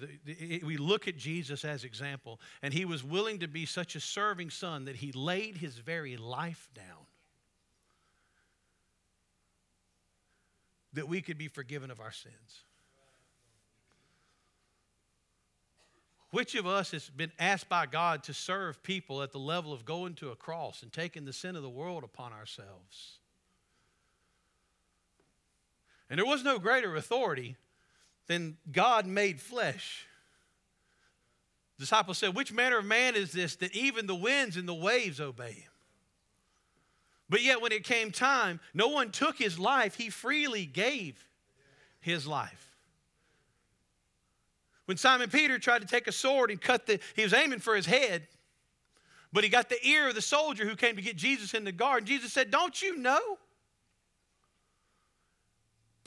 we 0.62 0.76
look 0.76 1.08
at 1.08 1.15
Jesus 1.15 1.63
as 1.63 1.86
example, 1.86 2.38
and 2.62 2.73
he 2.73 2.84
was 2.84 3.02
willing 3.02 3.39
to 3.39 3.47
be 3.47 3.65
such 3.65 3.95
a 3.95 4.02
serving 4.02 4.50
son 4.50 4.84
that 4.84 4.97
he 4.97 5.13
laid 5.13 5.56
his 5.56 5.78
very 5.78 6.17
life 6.17 6.67
down 6.76 7.06
that 10.91 11.08
we 11.08 11.21
could 11.21 11.38
be 11.38 11.47
forgiven 11.47 11.89
of 11.89 12.02
our 12.02 12.12
sins. 12.12 12.65
Which 16.32 16.56
of 16.56 16.67
us 16.67 16.91
has 16.91 17.10
been 17.10 17.32
asked 17.39 17.69
by 17.69 17.86
God 17.86 18.21
to 18.23 18.34
serve 18.34 18.84
people 18.84 19.23
at 19.23 19.32
the 19.32 19.39
level 19.39 19.71
of 19.71 19.86
going 19.86 20.15
to 20.15 20.32
a 20.32 20.36
cross 20.36 20.84
and 20.84 20.91
taking 20.91 21.23
the 21.23 21.32
sin 21.32 21.56
of 21.56 21.63
the 21.63 21.69
world 21.69 22.04
upon 22.04 22.34
ourselves? 22.34 23.19
And 26.10 26.19
there 26.19 26.26
was 26.26 26.43
no 26.43 26.60
greater 26.60 26.93
authority 26.97 27.56
than 28.27 28.57
God 28.71 29.05
made 29.05 29.39
flesh. 29.41 30.05
The 31.77 31.83
disciples 31.83 32.17
said, 32.17 32.35
Which 32.35 32.51
manner 32.51 32.79
of 32.79 32.85
man 32.85 33.15
is 33.15 33.31
this 33.31 33.55
that 33.57 33.75
even 33.75 34.07
the 34.07 34.15
winds 34.15 34.57
and 34.57 34.67
the 34.67 34.73
waves 34.73 35.19
obey 35.19 35.51
him? 35.51 35.71
But 37.29 37.43
yet, 37.43 37.61
when 37.61 37.71
it 37.71 37.83
came 37.83 38.11
time, 38.11 38.59
no 38.73 38.87
one 38.87 39.11
took 39.11 39.37
his 39.37 39.59
life, 39.59 39.95
he 39.95 40.09
freely 40.09 40.65
gave 40.65 41.27
his 41.99 42.25
life. 42.25 42.75
When 44.85 44.95
Simon 44.95 45.29
Peter 45.29 45.59
tried 45.59 45.81
to 45.81 45.87
take 45.87 46.07
a 46.07 46.13
sword 46.13 46.49
and 46.49 46.61
cut 46.61 46.85
the, 46.85 46.99
he 47.15 47.23
was 47.23 47.33
aiming 47.33 47.59
for 47.59 47.75
his 47.75 47.85
head, 47.85 48.27
but 49.33 49.43
he 49.43 49.49
got 49.49 49.67
the 49.67 49.85
ear 49.85 50.07
of 50.07 50.15
the 50.15 50.21
soldier 50.21 50.65
who 50.65 50.77
came 50.77 50.95
to 50.95 51.01
get 51.01 51.17
Jesus 51.17 51.53
in 51.53 51.65
the 51.65 51.73
garden. 51.73 52.07
Jesus 52.07 52.31
said, 52.31 52.49
Don't 52.49 52.81
you 52.81 52.95
know? 52.95 53.37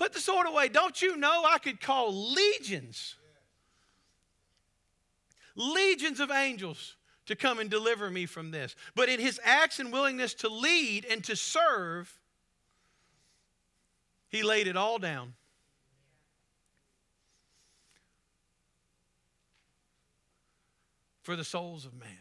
Put 0.01 0.15
the 0.15 0.21
sword 0.21 0.47
away. 0.47 0.69
Don't 0.69 1.03
you 1.03 1.19
know 1.19 1.45
I 1.47 1.59
could 1.59 1.79
call 1.79 2.33
legions, 2.33 3.17
legions 5.55 6.21
of 6.21 6.31
angels 6.31 6.97
to 7.27 7.37
come 7.37 7.59
and 7.59 7.69
deliver 7.69 8.09
me 8.09 8.25
from 8.25 8.51
this? 8.51 8.75
But 8.95 9.11
in 9.11 9.21
his 9.21 9.39
acts 9.45 9.79
and 9.79 9.93
willingness 9.93 10.33
to 10.37 10.49
lead 10.49 11.05
and 11.05 11.23
to 11.25 11.37
serve, 11.37 12.19
he 14.31 14.43
laid 14.43 14.69
it 14.69 14.77
all 14.77 14.99
down 14.99 15.35
for 21.21 21.37
the 21.37 21.45
souls 21.45 21.85
of 21.85 21.93
man. 21.93 22.20